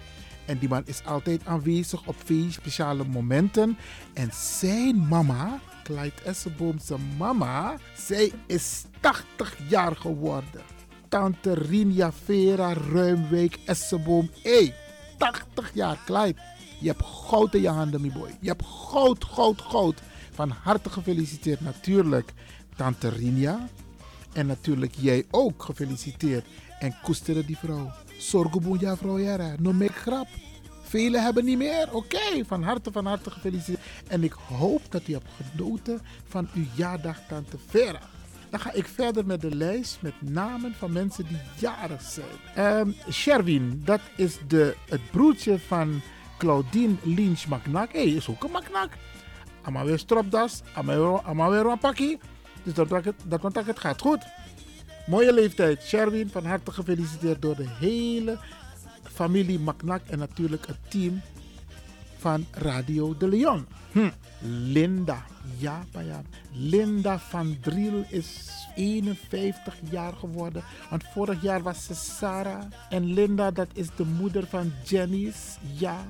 [0.49, 3.79] En die man is altijd aanwezig op veel speciale momenten.
[4.13, 10.63] En zijn mama, Clyde Esseboom, zijn mama, zij is 80 jaar geworden.
[11.09, 14.31] Tante Rinja Vera Ruimwijk Esseboom.
[14.43, 14.75] Hé, hey,
[15.19, 16.41] 80 jaar, Clyde.
[16.81, 18.31] Je hebt goud in je handen, mijn boy.
[18.41, 20.01] Je hebt goud, goud, goud.
[20.33, 22.33] Van harte gefeliciteerd natuurlijk,
[22.77, 23.69] Tante Rinja.
[24.33, 26.47] En natuurlijk jij ook gefeliciteerd.
[26.79, 27.93] En koesteren die vrouw.
[28.19, 29.55] Zorgoboenja vrouw Jara.
[29.59, 30.29] No make grap.
[30.83, 31.89] Velen hebben niet meer.
[31.93, 33.81] Oké, van harte, van harte gefeliciteerd.
[34.09, 38.01] En ik hoop dat u hebt genoten van uw jaardag, Tante Vera.
[38.51, 42.67] Dan ga ik verder met de lijst met namen van mensen die jarig zijn.
[42.67, 46.01] Um, Sherwin, dat is de, het broertje van
[46.39, 47.93] Claudine Lynch Macnak.
[47.93, 48.91] Hé, hey, is ook een Macnak.
[49.63, 50.63] Ama weer stropdas,
[51.25, 52.19] ama weer een pakkie.
[52.63, 54.25] Dus dat, dat, dat, dat het gaat goed.
[55.09, 55.83] Mooie leeftijd.
[55.83, 58.39] Sherwin, van harte gefeliciteerd door de hele
[59.03, 61.21] familie Macnak en natuurlijk het team
[62.19, 63.67] van Radio de Leon.
[63.93, 64.11] Hm.
[64.73, 65.25] Linda,
[65.59, 66.23] ja, ja.
[66.53, 70.63] Linda van Driel is 51 jaar geworden.
[70.91, 72.65] Want vorig jaar was ze Sarah.
[72.91, 75.57] En Linda, dat is de moeder van Jenny's.
[75.79, 76.07] Ja,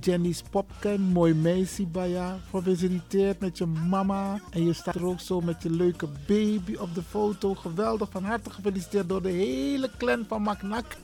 [0.00, 1.00] Jenny's Popken.
[1.00, 2.38] Mooi meisje jou.
[2.50, 4.40] Gefeliciteerd met je mama.
[4.50, 7.54] En je staat er ook zo met je leuke baby op de foto.
[7.54, 8.08] Geweldig.
[8.10, 10.96] Van harte gefeliciteerd door de hele clan van Macnak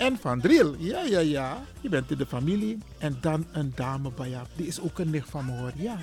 [0.00, 0.74] en van Driel.
[0.78, 1.62] Ja, ja, ja.
[1.80, 2.78] Je bent in de familie.
[2.98, 4.46] En dan een dame bij jou.
[4.56, 5.72] Die is ook een nicht van me hoor.
[5.76, 5.96] Ja.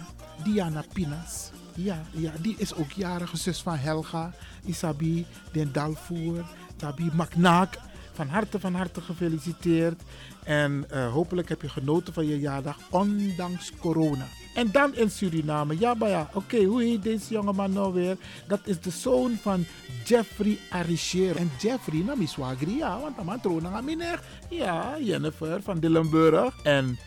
[0.43, 1.51] Diana Pinas.
[1.73, 4.33] Ja, ja, die is ook jarige zus van Helga.
[4.65, 6.45] Isabi, Den Dalvoer.
[6.75, 7.77] Tabi Maknaak.
[8.13, 10.01] Van harte, van harte gefeliciteerd.
[10.43, 14.25] En uh, hopelijk heb je genoten van je jaardag, ondanks corona.
[14.57, 15.79] En dan in Suriname.
[15.79, 18.17] Ja, maar ja, oké, hoe heet deze jongeman nou weer?
[18.47, 19.65] Dat is de zoon van
[20.05, 21.35] Jeffrey Arichero.
[21.35, 24.01] En Jeffrey, nou, swagri, ja, want dan troon aan mijn
[24.49, 26.63] Ja, Jennifer van Dillenburg.
[26.63, 26.97] En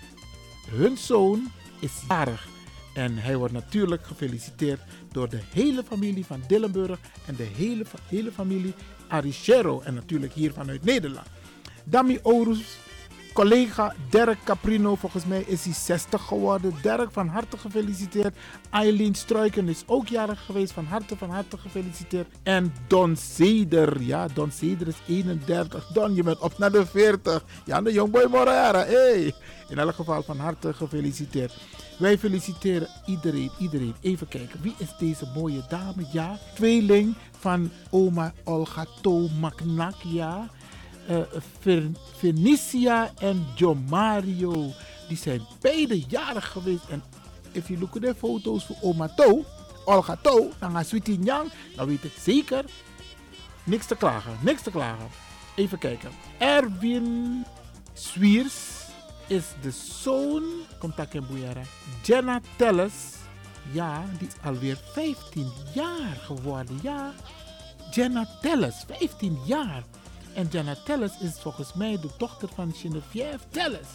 [0.68, 2.48] hun zoon is jarig.
[2.94, 4.80] En hij wordt natuurlijk gefeliciteerd
[5.12, 8.74] door de hele familie van Dillenburg en de hele, hele familie
[9.08, 9.80] Arichero.
[9.80, 11.26] En natuurlijk hier vanuit Nederland.
[11.84, 12.78] Dami Orus
[13.32, 16.74] collega Dirk Caprino, volgens mij is hij 60 geworden.
[16.82, 18.36] Dirk, van harte gefeliciteerd.
[18.70, 20.72] Eileen Struiken is ook jarig geweest.
[20.72, 22.26] Van harte, van harte gefeliciteerd.
[22.42, 24.02] En Don Zeder.
[24.02, 25.86] Ja, Don Zeder is 31.
[25.86, 27.44] Don, je bent op naar de 40.
[27.64, 28.84] Ja, de jongboy Morera.
[28.84, 29.34] Hey.
[29.68, 31.56] In elk geval van harte gefeliciteerd.
[31.98, 33.94] Wij feliciteren iedereen, iedereen.
[34.00, 36.04] Even kijken, wie is deze mooie dame?
[36.12, 40.50] Ja, tweeling van oma Olga To Maknak, ja
[41.08, 41.84] uh,
[43.18, 44.72] en John Mario.
[45.08, 46.88] Die zijn beide jarig geweest.
[46.88, 47.02] En
[47.52, 49.44] if you look at the foto's van oma To,
[49.84, 52.64] Olga To, dan gaan Sweetie Nyang, dan weet ik zeker.
[53.64, 55.08] Niks te klagen, niks te klagen.
[55.54, 56.10] Even kijken.
[56.38, 57.44] Erwin
[57.92, 58.80] Swiers
[59.26, 60.42] is de zoon,
[60.78, 61.66] contact in Boeieren.
[62.02, 62.94] Jenna Telles,
[63.72, 66.78] ja, die is alweer 15 jaar geworden.
[66.82, 67.12] Ja,
[67.90, 69.82] Jenna Telles, 15 jaar.
[70.34, 73.88] En Jenna Telles is volgens mij de dochter van Geneviève Telles.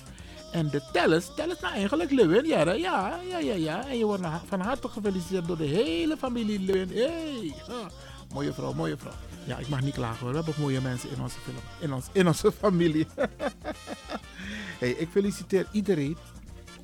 [0.52, 3.88] En de Telles, Telles nou eigenlijk Lewin, ja, ja, ja, ja, ja.
[3.88, 6.90] En je wordt van harte gefeliciteerd door de hele familie Lewin.
[6.90, 7.54] Hey,
[8.34, 9.12] mooie vrouw, mooie vrouw.
[9.46, 10.30] Ja, ik mag niet klagen hoor.
[10.30, 11.58] We hebben mooie mensen in onze film.
[11.80, 13.08] In, ons, in onze familie.
[14.80, 16.18] hey, ik feliciteer iedereen.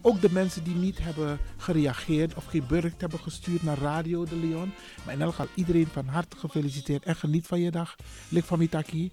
[0.01, 4.35] Ook de mensen die niet hebben gereageerd of geen bericht hebben gestuurd naar Radio de
[4.35, 4.73] Leon.
[5.05, 7.03] Maar in elk geval iedereen van harte gefeliciteerd.
[7.03, 7.95] En geniet van je dag.
[8.29, 9.11] Lik van Mitaki.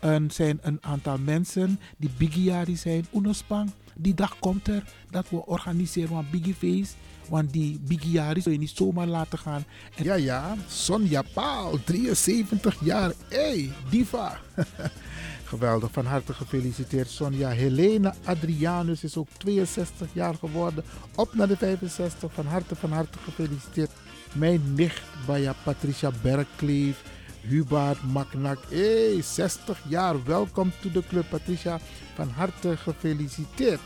[0.00, 3.06] Er zijn een aantal mensen die Bigiari zijn.
[3.14, 3.70] Unospang.
[3.94, 6.96] Die dag komt er dat we organiseren een Biggie Feest.
[7.28, 9.64] Want die Bigiari zul je niet zomaar laten gaan.
[9.96, 13.12] En ja, ja, Sonja Paal, 73 jaar.
[13.28, 14.38] hey, diva.
[15.44, 17.48] Geweldig, van harte gefeliciteerd Sonja.
[17.48, 20.84] Helena Adrianus is ook 62 jaar geworden.
[21.14, 23.90] Op naar de 65, van harte, van harte gefeliciteerd.
[24.32, 27.02] Mijn nicht, Baya Patricia Berkleef.
[27.48, 30.24] Hubert Maknak, hey, 60 jaar.
[30.24, 31.78] Welkom to de club, Patricia.
[32.14, 33.80] Van harte gefeliciteerd.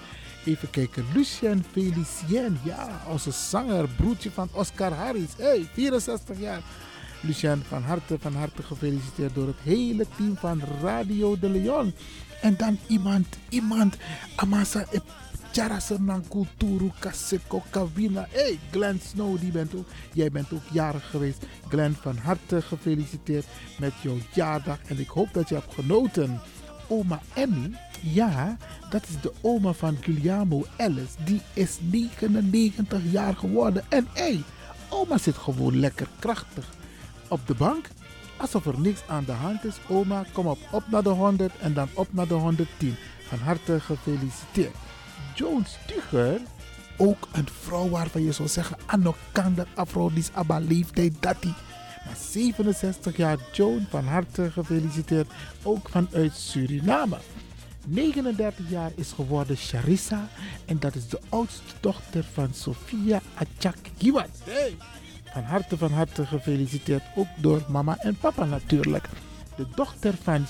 [0.45, 5.31] Even kijken, Lucien Felicien, ja, onze zanger, broertje van Oscar Harris.
[5.37, 6.61] Hey, 64 jaar.
[7.21, 11.95] Lucien, van harte, van harte gefeliciteerd door het hele team van Radio de Leon.
[12.41, 13.97] En dan iemand, iemand,
[14.37, 14.85] Amasa
[15.53, 18.27] Chara Sernan Kulturu Kaseko Kawina.
[18.31, 21.47] Hey, Glenn Snow, die bent ook, jij bent ook jarig geweest.
[21.69, 23.47] Glenn, van harte gefeliciteerd
[23.79, 24.79] met jouw jaardag.
[24.87, 26.41] En ik hoop dat je hebt genoten.
[26.89, 28.57] Oma Emmy, ja,
[28.91, 31.15] dat is de oma van Guillermo Ellis.
[31.25, 33.85] Die is 99 jaar geworden.
[33.89, 34.43] En hey,
[34.89, 36.69] oma zit gewoon lekker krachtig
[37.29, 37.89] op de bank.
[38.37, 39.77] Alsof er niks aan de hand is.
[39.89, 42.97] Oma, kom op, op naar de 100 en dan op naar de 110.
[43.29, 44.75] Van harte gefeliciteerd.
[45.35, 46.41] Joan Stugger,
[46.97, 51.55] ook een vrouw waarvan je zou zeggen, Anno kan dat afrodis abba leeftijd dat die.
[52.05, 55.31] Maar 67 jaar Joan, van harte gefeliciteerd,
[55.63, 57.19] ook vanuit Suriname.
[57.87, 60.29] 39 jaar is geworden Charissa
[60.65, 64.29] en dat is de oudste dochter van Sofia Achak Giwat.
[65.25, 69.09] Van harte, van harte gefeliciteerd, ook door mama en papa natuurlijk.
[69.61, 70.47] De dochter van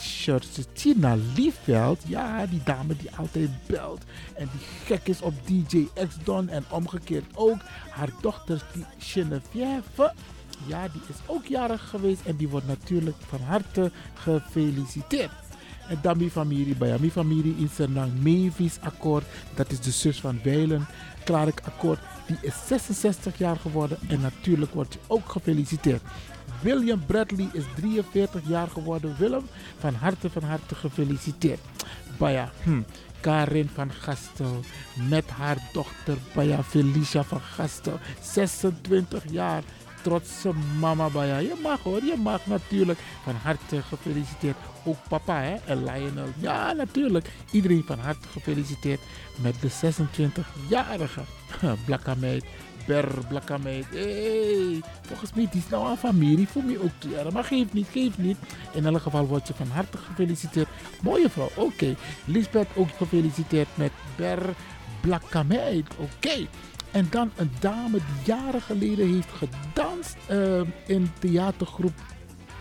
[0.72, 4.04] Tina Liefveld, ja, die dame die altijd belt
[4.34, 7.58] en die gek is op DJ X-Don en omgekeerd ook.
[7.90, 10.12] Haar dochter die Geneviève,
[10.66, 15.30] ja, die is ook jarig geweest en die wordt natuurlijk van harte gefeliciteerd.
[15.88, 20.40] En dan mijn familie, mijn familie in Senang, Mavis Akkoord, dat is de zus van
[20.42, 20.86] Weilen,
[21.24, 26.02] Clark Akkoord, die is 66 jaar geworden en natuurlijk wordt je ook gefeliciteerd.
[26.62, 29.14] William Bradley is 43 jaar geworden.
[29.18, 29.46] Willem,
[29.78, 31.60] van harte, van harte gefeliciteerd.
[32.18, 32.80] Baya, hm,
[33.20, 34.60] Karin van Gastel
[35.08, 39.62] met haar dochter Baya Felicia van Gastel, 26 jaar.
[40.02, 41.38] Trotse mama Baya.
[41.38, 42.98] Je mag hoor, je mag natuurlijk.
[43.24, 44.56] Van harte gefeliciteerd.
[44.84, 46.26] Ook papa hè, en Lionel.
[46.38, 47.30] Ja, natuurlijk.
[47.50, 49.00] Iedereen van harte gefeliciteerd
[49.42, 51.20] met de 26-jarige
[51.86, 52.44] Blakkameid.
[52.90, 53.86] Ber Blakkameid.
[53.90, 56.48] Hey, volgens mij die is nou een familie.
[56.48, 57.30] Voor mij ook toe.
[57.32, 58.36] Maar geef niet, geef niet.
[58.72, 60.68] In elk geval word je van harte gefeliciteerd.
[61.02, 61.94] Mooie vrouw, oké.
[62.24, 64.54] Lisbeth ook gefeliciteerd met Ber
[65.00, 65.86] Blakkameid.
[65.96, 66.46] Oké.
[66.90, 71.94] En dan een dame die jaren geleden heeft gedanst uh, in theatergroep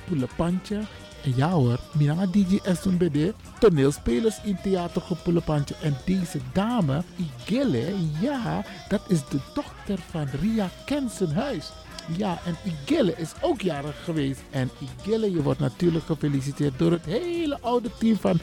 [0.07, 0.81] Poelepantje.
[1.23, 5.75] En ja hoor, Mirana DJ Eston BD, toneelspelers in theatergroep Poelepantje.
[5.81, 11.71] En deze dame, Igele, ja, dat is de dochter van Ria Kensenhuis.
[12.17, 14.41] Ja, en Igele is ook jarig geweest.
[14.49, 18.39] En Igele, je wordt natuurlijk gefeliciteerd door het hele oude team van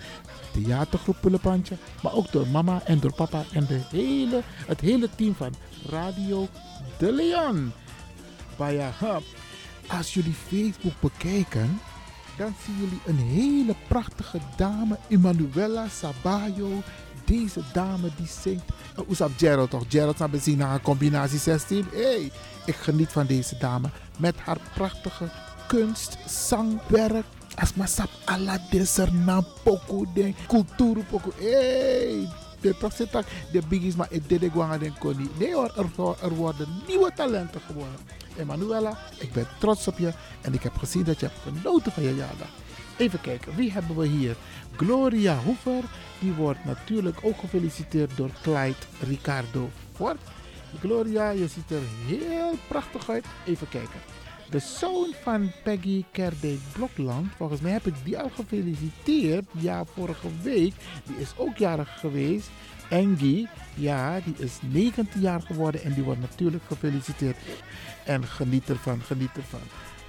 [0.52, 1.76] theatergroep Pulepantje.
[2.02, 5.54] Maar ook door mama en door papa en de hele, het hele team van
[5.88, 6.48] Radio
[6.98, 7.72] De Leon.
[8.56, 8.92] Baya,
[9.86, 11.80] als jullie Facebook bekijken,
[12.36, 16.68] dan zien jullie een hele prachtige dame, Emanuela Sabayo.
[17.24, 18.64] Deze dame die zingt.
[19.20, 19.84] Uh, Gerald toch?
[19.88, 21.86] Gerald naar bezien naar combinatie 16.
[21.92, 22.30] Hey,
[22.66, 23.88] ik geniet van deze dame.
[24.18, 25.28] Met haar prachtige
[25.66, 27.24] kunst, zangwerk.
[27.54, 31.32] Als maar sap ala deser na poco de cultuur poco.
[31.38, 32.28] Hey,
[32.60, 35.28] de toch de biggies maar ik deed ik den koni.
[35.38, 37.98] Nee hoor, er, er worden nieuwe talenten geworden.
[38.38, 42.02] Emanuela, ik ben trots op je en ik heb gezien dat je hebt genoten van
[42.02, 42.48] je jaardag.
[42.96, 44.36] Even kijken, wie hebben we hier?
[44.76, 45.82] Gloria Hoever,
[46.18, 50.18] die wordt natuurlijk ook gefeliciteerd door Clyde Ricardo Ford.
[50.80, 53.24] Gloria, je ziet er heel prachtig uit.
[53.46, 54.00] Even kijken.
[54.50, 57.32] de zoon van Peggy Kerdijk Blokland.
[57.36, 59.44] Volgens mij heb ik die al gefeliciteerd.
[59.58, 60.74] Ja, vorige week.
[61.04, 62.48] Die is ook jarig geweest.
[62.90, 67.36] Engie, ja, die is 19 jaar geworden en die wordt natuurlijk gefeliciteerd.
[68.04, 69.60] En geniet ervan, geniet ervan.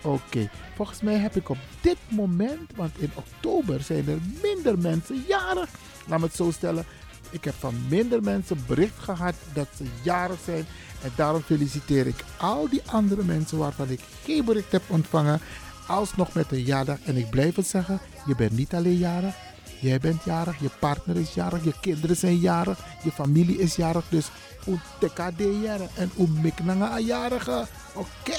[0.01, 5.23] Oké, volgens mij heb ik op dit moment, want in oktober zijn er minder mensen
[5.27, 5.69] jarig.
[6.07, 6.85] Laat me het zo stellen.
[7.29, 10.65] Ik heb van minder mensen bericht gehad dat ze jarig zijn.
[11.03, 15.39] En daarom feliciteer ik al die andere mensen waarvan ik geen bericht heb ontvangen.
[15.87, 16.97] Alsnog met een jaardag.
[17.03, 19.35] En ik blijf het zeggen, je bent niet alleen jarig.
[19.79, 24.05] Jij bent jarig, je partner is jarig, je kinderen zijn jarig, je familie is jarig.
[24.09, 24.29] Dus
[24.65, 27.67] hoe tekade jaren en hoe miknanga jarige.
[27.93, 28.37] Oké,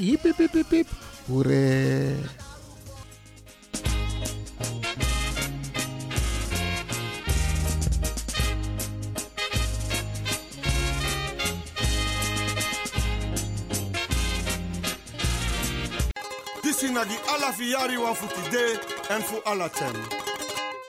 [0.00, 0.88] hip hip hip hip hip.
[1.26, 2.14] Hoeré.
[16.62, 20.23] Disi na di ala fiyari wa futi de en ala tem.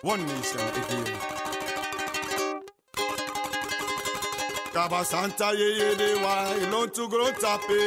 [0.06, 1.18] One nation again.
[4.72, 7.82] Kaba Santa ye ye de wa ilon tu gro tape.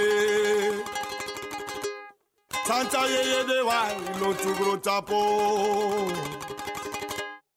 [2.65, 3.81] Santa ye ye de wa
[4.17, 5.21] ilon tu gro tapo.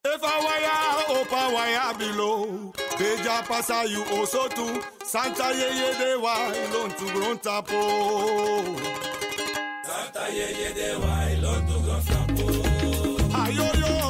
[0.05, 0.75] If I waya
[1.17, 2.71] opa waya below.
[2.99, 4.79] Beja pasa you also too.
[5.03, 7.81] Santa ye ye de wa ilon tu gro tapo.
[9.87, 12.45] Santa ye ye de wa ilon tu gro tapo.
[13.41, 14.00] Ayoyo.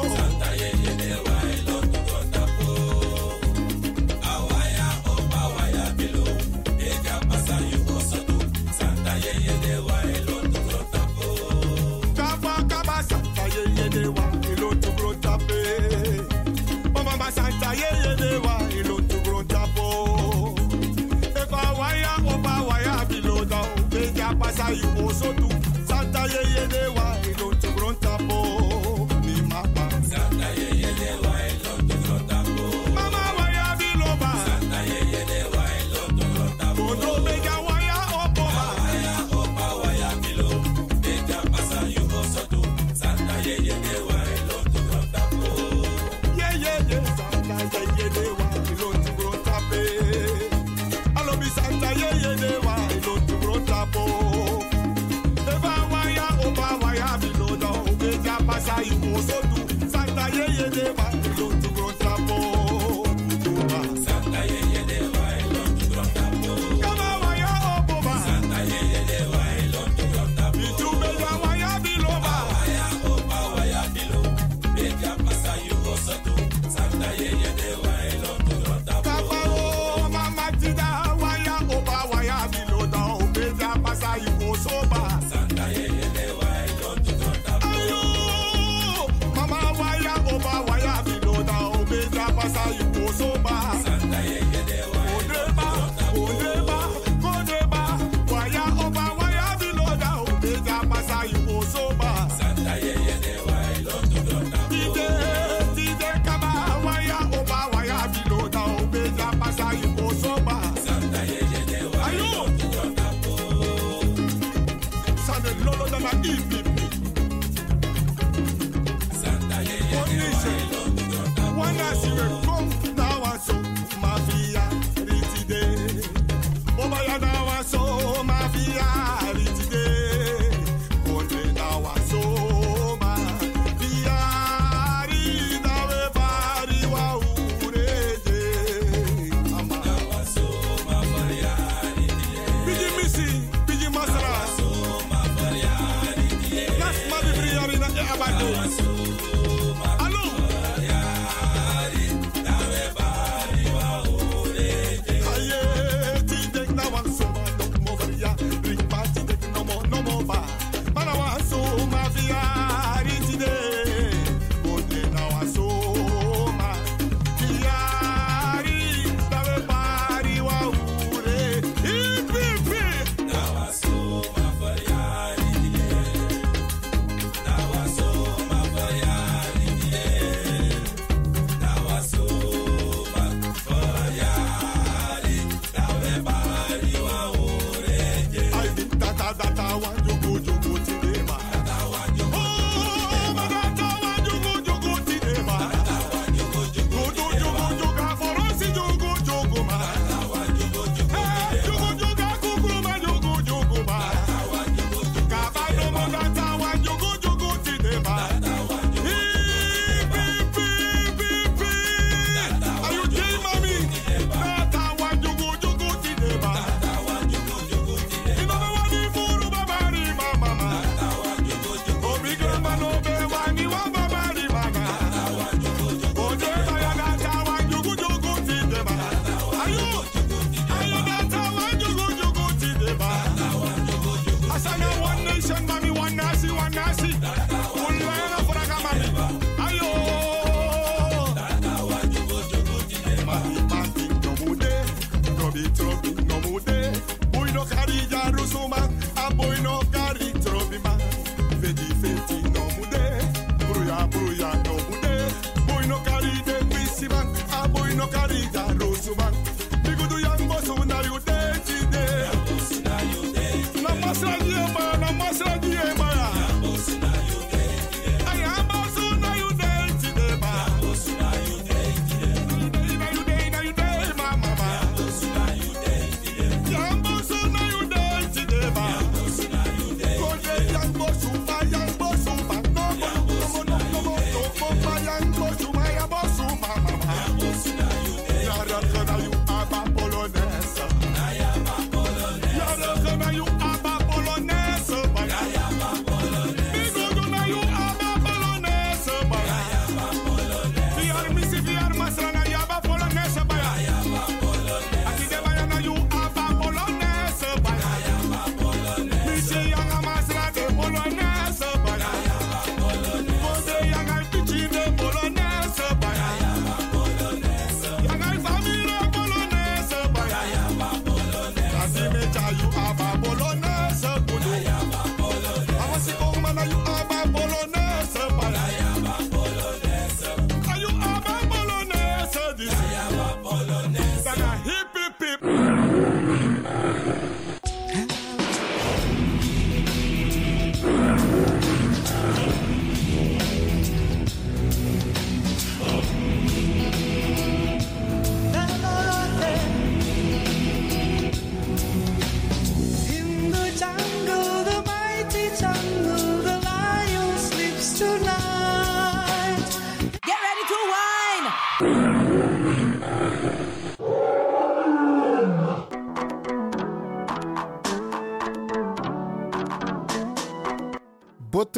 [24.72, 25.48] igbo so tu
[25.88, 27.01] santa yeah, ne wa.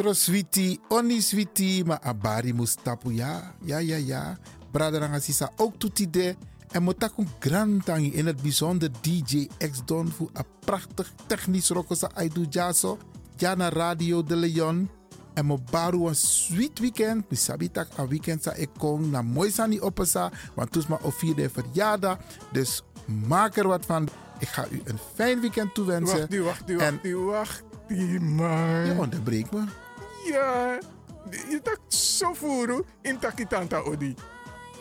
[0.05, 3.53] Botro sweetie, oni sweetie, maar abari mustapu ja.
[3.65, 4.37] Ja, ja, ja.
[4.71, 6.35] Braderanga sisa ook toetide.
[6.71, 12.45] En motakun grantangi in het bijzonder DJ X Don voor een prachtig technisch rokosa aidu
[12.49, 12.97] jaso.
[13.37, 14.89] Jana Radio de Leon.
[15.33, 17.29] En mo baru een sweet weekend.
[17.29, 20.31] Mi sabitak een weekend sa ik kon na mooi sani opesa.
[20.53, 22.17] Want toes ma of vierde verjaardag.
[22.51, 22.81] Dus
[23.27, 24.07] maak er wat van.
[24.39, 26.17] Ik ga u een fijn weekend toewensen.
[26.17, 28.85] Wacht, die, wacht, die, En- wacht, die, wacht, die, man.
[28.85, 29.63] Je onderbreekt me.
[30.25, 30.79] Ja,
[31.49, 34.15] je tak zo voeren in takitanta odi.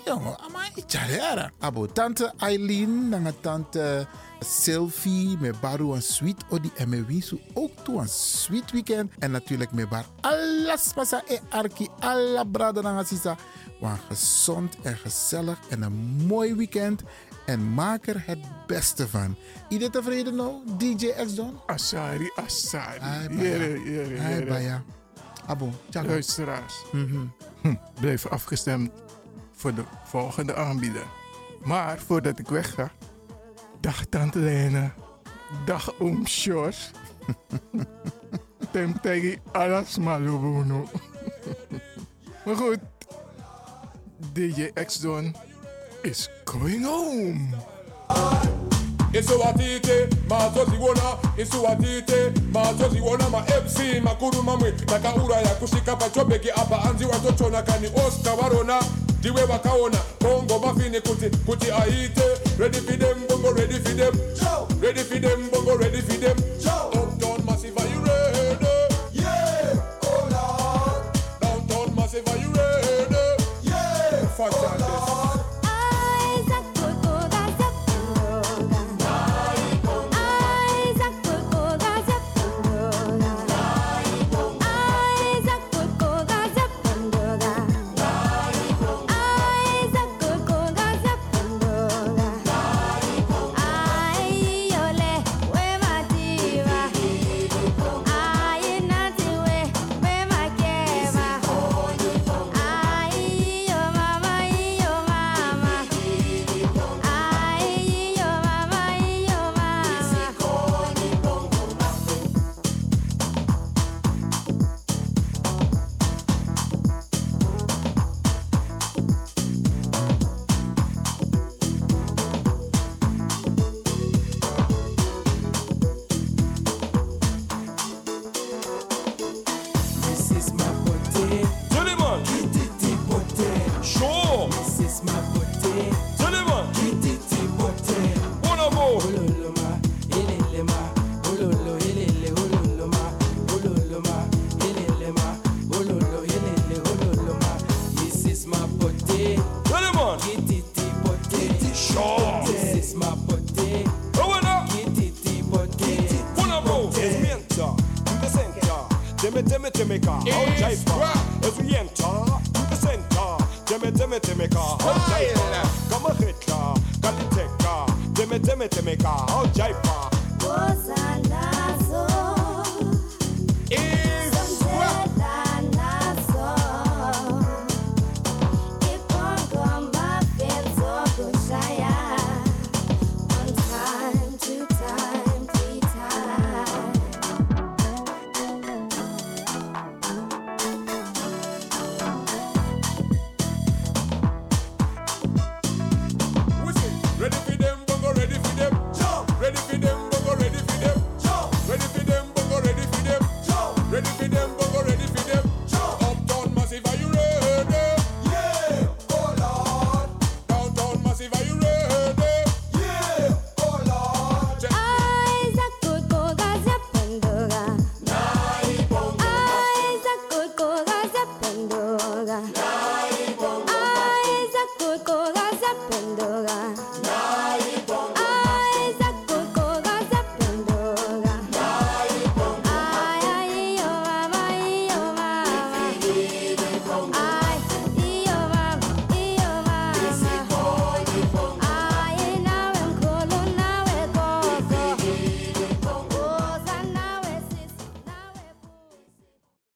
[0.05, 1.51] Jongen, ama icharera.
[1.59, 4.07] Abo tante Eileen, nanga tante
[4.41, 9.13] Sylvie, me baru een sweet odi en me winsu ook toe een sweet weekend.
[9.19, 13.37] En natuurlijk me bar alles pasa e arki, alla brada nanga sisa.
[13.81, 17.03] Wan gezond en gezellig en een mooi weekend.
[17.47, 19.37] En maak er het beste van.
[19.69, 21.59] Iedereen tevreden nou, DJ X Don?
[21.67, 22.99] Asari, Asari.
[23.01, 23.43] Ai, baya.
[23.43, 24.83] Jere, jere,
[25.47, 26.07] Abo, tjaka.
[26.09, 27.25] Luisteraars, Mhm.
[27.61, 28.91] hm, blijf afgestemd
[29.53, 31.07] voor de volgende aanbieder.
[31.65, 32.91] Maar voordat ik wegga,
[33.81, 34.95] dag Tante Lena,
[35.67, 36.91] dag Oom Sjors.
[38.73, 40.89] Tem tegi alas malubuno.
[42.45, 42.79] maar goed,
[44.33, 45.35] DJ X-Don
[46.03, 47.49] is going home.
[49.15, 51.03] esobatite mazozviona
[51.37, 56.83] isuwatite mazozviona mamc makuru mamwe takauraya kusvika pachobheki apa.
[56.85, 58.83] Anzi watochona kani oscar varona
[59.19, 62.23] ndiwe vakaona bongo mafini kuti kuti aite.
[62.59, 64.15] Redifidem bongo redifidem
[64.83, 66.37] redifidem bongo redifidem